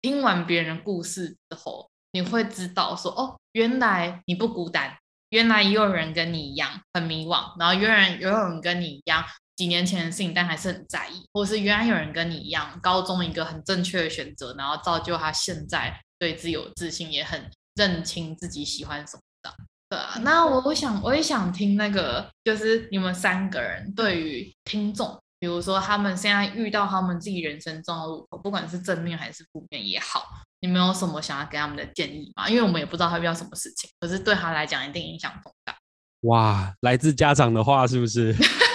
[0.00, 4.96] 听完别人的故事之后，你会知道说，哦，原来你不孤单，
[5.28, 9.22] 原来也有人跟你一样很迷惘，然后原来也有人跟你一样。
[9.56, 19.54] 几年前的事情，但还是很在意，或是原来有人跟你一样，高中一个很正确的选择，然后造就他现在对自己有自信，也很认清自己喜欢什么的。
[19.88, 30.24] 对啊，那我我想我也想听那个，就是你们三个人对于听众，比如说他们现在遇到他们自己人生中的路口，不管是正面还是负面也好，
[30.60, 32.48] 你们有什么想要给他们的建议吗？
[32.48, 35.76] 因为我们也不知道他遇到什么事情，可是对他来讲一定影响重大。
[36.22, 38.34] 哇，来自家长的话是不是？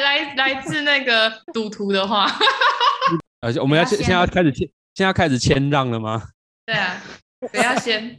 [0.00, 2.26] 来来来自那个赌徒的话，
[3.40, 6.22] 而且我们要先先要开始谦，先要开始谦让了吗？
[6.66, 7.00] 对啊，
[7.52, 8.18] 谁要先？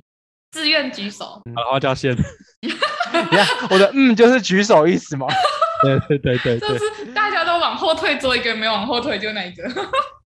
[0.52, 1.26] 自愿举手。
[1.56, 2.16] 好了，花椒先。
[3.70, 5.28] 我的嗯就是举手意思吗？
[5.84, 9.70] 对对对对，就是大家都往后退，做一个没往后退就那一个。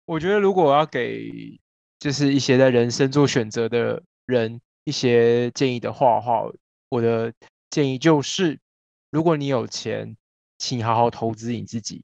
[0.06, 1.32] 我觉得如果我要给
[2.00, 6.44] 就是一些在人生做选择的人一些建议的话，话
[6.90, 7.34] 我的
[7.70, 8.60] 建议就是，
[9.10, 10.16] 如果你有钱。
[10.60, 12.04] 请好好投资你自己，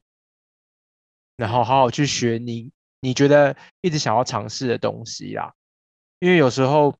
[1.36, 5.53] 然后好好去学你你觉得一直想要尝试的东西啦。
[6.20, 6.97] 因为有时候，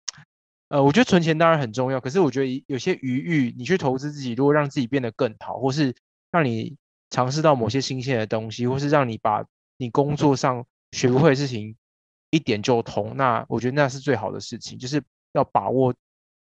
[0.68, 5.96] 呃，我觉得存钱当然很重要，可是我觉得有些余裕，你去投资自己，如果让自己变得更好，或是
[6.30, 6.76] 让你
[7.10, 9.46] 尝试到某些新鲜的东西，或是让你把
[9.78, 11.78] 你工作上学不会的事情
[12.32, 15.02] 一点就通，那我觉得那是最好的事情，就是
[15.32, 15.96] 要把握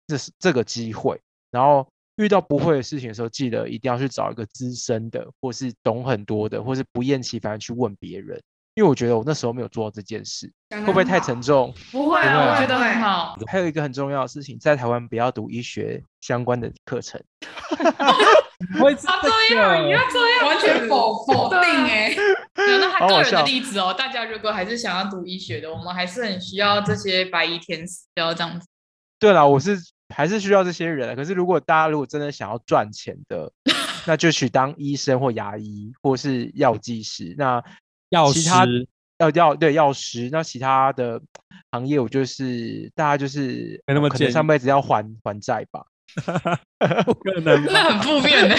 [0.07, 1.90] 这是这个机会，然后。
[2.17, 8.41] 遇到不会的事情的时候，记得一定要去找一个资深的，或是懂很多的，或是不厌其烦去问别人。
[8.73, 11.73] 因为我觉得我那时候没有做到这件事，会不会太沉重？
[11.91, 13.37] 不会啊，我觉得很好。
[13.45, 17.21] 还有一个很重要的事情，在台湾不要读医学相关的课程。
[18.77, 19.09] 不会这
[19.55, 22.15] 样，你要这样，完全否否定哎。
[22.55, 28.65] 有那他个人的例子哦，大家如果还是想要读医学的，我们还是很需要这些白衣天使，不要这样子。
[29.19, 29.77] 对啦，我是。
[30.11, 33.51] 还是需要这些人，可是如果大家如果真的想要赚钱的，
[34.07, 37.35] 那就去当医生或牙医或是药剂师。
[37.37, 37.63] 那
[38.09, 38.65] 药其他
[39.19, 41.21] 要药对药师，那其他的
[41.71, 45.85] 行业我就是大家就是没那么可能上辈子要还还债吧。
[47.05, 48.55] 不可能， 那很负面的。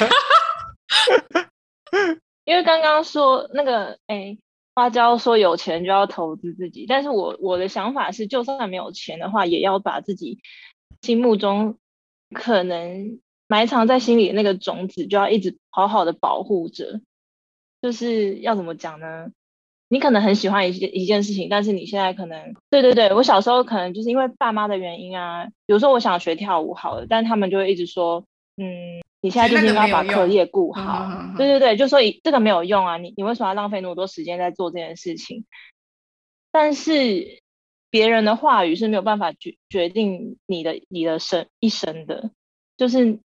[2.44, 4.36] 因为刚刚说那个，哎，
[4.74, 10.38] 花椒说有钱就要投资自己，但是我我的想法是，就算没有钱的话，也要把自己
[11.02, 11.76] 心目中
[12.34, 17.00] 可能埋藏在心里的那个种子，就要一直好好的保护着。
[17.82, 19.30] 就是要怎么讲呢？
[19.88, 28.24] 你可能很喜欢一件一件事情，但是你现在可能，对对对，我小时候可能就是因为爸妈的原因啊，比如说我想学跳舞好了，但他们就会一直说，
[28.56, 29.02] 嗯。
[29.24, 35.44] 你现在就是应该把课业顾好，对对对，就说这个没有用啊，你你为什么要浪费那么多时间在做这件事情？
[36.50, 37.40] 但是
[37.92, 42.30] 别人的话语是没有办法决决定你的你的生一生的，
[42.76, 43.20] 就是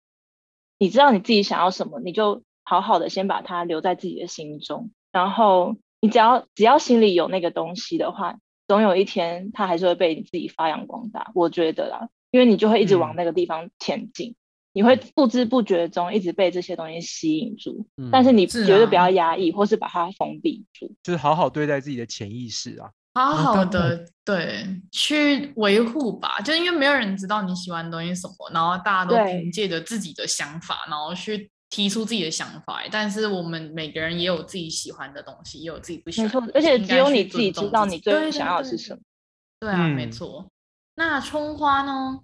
[0.78, 14.32] 你知道你自己想要什么，你就好好的先把它留在自己的心中，然后你只要只要心里有那个东西的话，总有一天它还是会被你自己发扬光大，我觉得啦，因为你就会一直往那个地方前进。
[14.32, 14.36] 嗯
[14.76, 22.90] 你会不知不觉中一直被这些东西吸引住，嗯、但是你绝对不要压抑，或是把它封闭住，就是好好对待自己的潜意识啊，
[23.24, 26.38] 好好的对去维护吧。
[26.40, 32.82] 就因为没有人知道你喜欢的东西什么，然后大家都凭借着自己的想法，然后去提出自己的想法。
[32.90, 36.52] 但是我们每个人也有自己喜欢的东西，也有自己不喜欢的东西。
[36.54, 39.00] 而且只有你自己知道你最想要的是什么。
[39.60, 40.44] 对，对，对，对，对啊，没错。
[40.46, 40.50] 嗯、
[40.96, 42.20] 那葱花呢？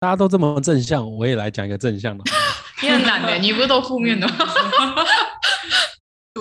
[0.00, 2.24] 大家都这么正向，我也来讲一个正向的。
[2.82, 4.34] 你很难的，你不是都负面的吗？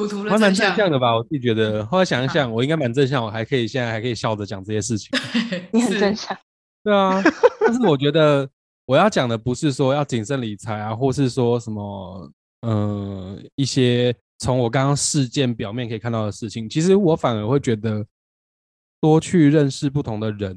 [0.08, 1.86] 赌徒的正向的吧，我自己觉得。
[1.86, 5.10] 后来想一想，我应该蛮正向，我还可以现在还可以笑着讲这些事情。
[5.72, 6.38] 你很正向。
[6.84, 7.22] 对啊，
[7.66, 8.48] 但是我觉得
[8.86, 12.32] 我要讲的不是说要谨慎理财啊，或是说什么
[12.62, 16.70] 嗯、呃、一些从我刚刚事件表面可以看到的事情。
[16.70, 18.06] 其实我反而会觉得
[19.00, 20.56] 多去认识不同的人，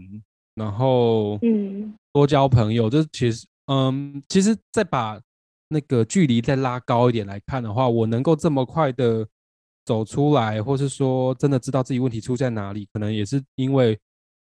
[0.54, 1.94] 然后嗯。
[2.14, 5.20] 多交朋友，这其实，嗯，其实再把
[5.66, 9.26] 那个距离再拉高一点来看的话，我能够这么快的
[9.84, 13.98] 走出来，或是说真的知道自己问题出在哪里，可能也是因为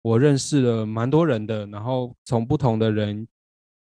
[0.03, 3.27] 我认识了蛮多人的，然后从不同的人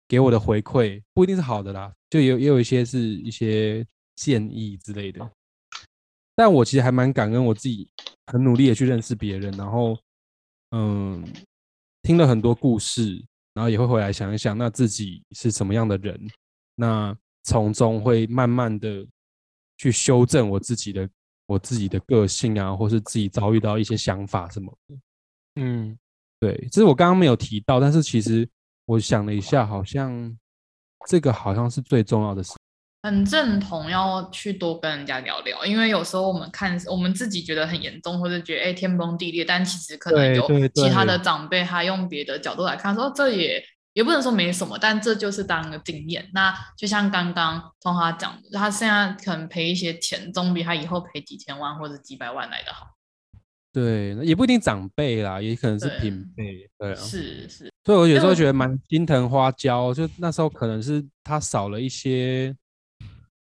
[0.07, 3.85] 给我的回馈，不一定是好的啦，就也也有一些是一些
[4.15, 5.29] 建议之类的。
[6.35, 7.89] 但我其实还蛮感恩我自己，
[8.27, 9.97] 很努力的去认识别人，然后，
[10.71, 11.25] 嗯，
[12.03, 13.23] 听了很多故事。
[13.55, 16.17] 然后也会回来想一想，那自己是什么样的人？
[16.75, 19.05] 那从中会慢慢的
[19.75, 21.09] 去修正我自己的
[21.49, 24.95] 我自己的个性啊，或是自己遭遇到一些想法什么的。
[25.55, 25.97] 嗯，
[26.39, 28.47] 对，这是我刚刚没有提到，但是其实
[28.85, 30.37] 我想了一下，好像
[31.07, 32.53] 这个好像是最重要的事。
[33.01, 43.59] 很认同要去多跟人家聊聊，因为有时候我们看我们自己觉得很严重，或者觉得哎天崩地裂，但其实可能有其他的长辈，他用别的角度来看，说这也
[43.99, 46.25] 也不能说没什么，但这就是当个经验。
[46.33, 52.87] 那就像刚刚从他讲的，他现在可能赔一些钱，总比他以后赔几千万或者几百万来的好。
[53.73, 57.69] 对，也不一定长辈啦，也可能是平辈，对啊，是是。
[57.83, 62.55] 所以我有时候觉得蛮心疼花椒，就那时候可能是他少了一些。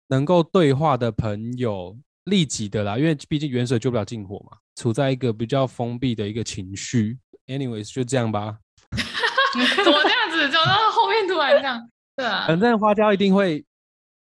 [0.09, 7.17] 能够对话的朋友，利己的啦，因为毕竟远水救不了近火嘛，处在一个比较封闭的一个情绪。
[7.47, 8.59] Anyways，就这样吧。
[9.83, 10.49] 怎么这样子？
[10.49, 11.89] 走到后面突然这样？
[12.15, 12.45] 对啊。
[12.47, 13.63] 反正花椒一定会，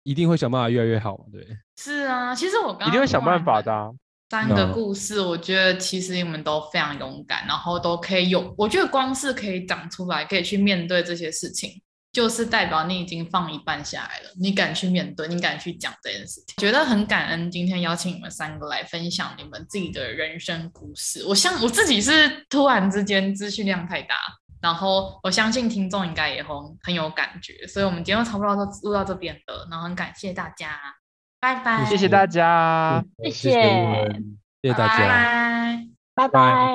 [0.04, 1.46] 一定会想办法越来越好嘛，对。
[1.78, 3.90] 是啊，其实我刚刚一定会想办法的啊。
[4.30, 11.82] 三个故事，我觉得其实你们都非常勇敢，然后都可以有，我觉得光是可以长出来，可以去面对这些事情。
[12.14, 17.50] 就是代表你已经放一半下来了，你敢去面对，你敢去讲这件事情，觉得很感恩。
[17.50, 24.16] 今天邀请你们三个来分享你们自己的人生故事，我像我自己是突然之间资讯量太大，
[24.62, 30.80] 然后我相信听众应该也很很有感觉，所以我们今天差不多都录到这边了，然后很感谢大家，
[31.40, 33.52] 拜拜，谢谢大家，谢谢，
[34.62, 35.78] 谢谢大家，
[36.14, 36.68] 拜拜，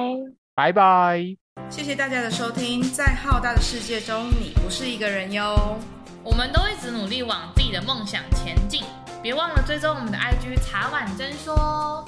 [0.54, 1.36] 拜拜。
[1.70, 5.78] 谢谢大家的收听，在浩大的世界中，你不是一个人哟。
[6.22, 8.82] 我们都一直努力往自己的梦想前进，
[9.22, 12.04] 别忘了追踪我们的 IG 茶碗真说。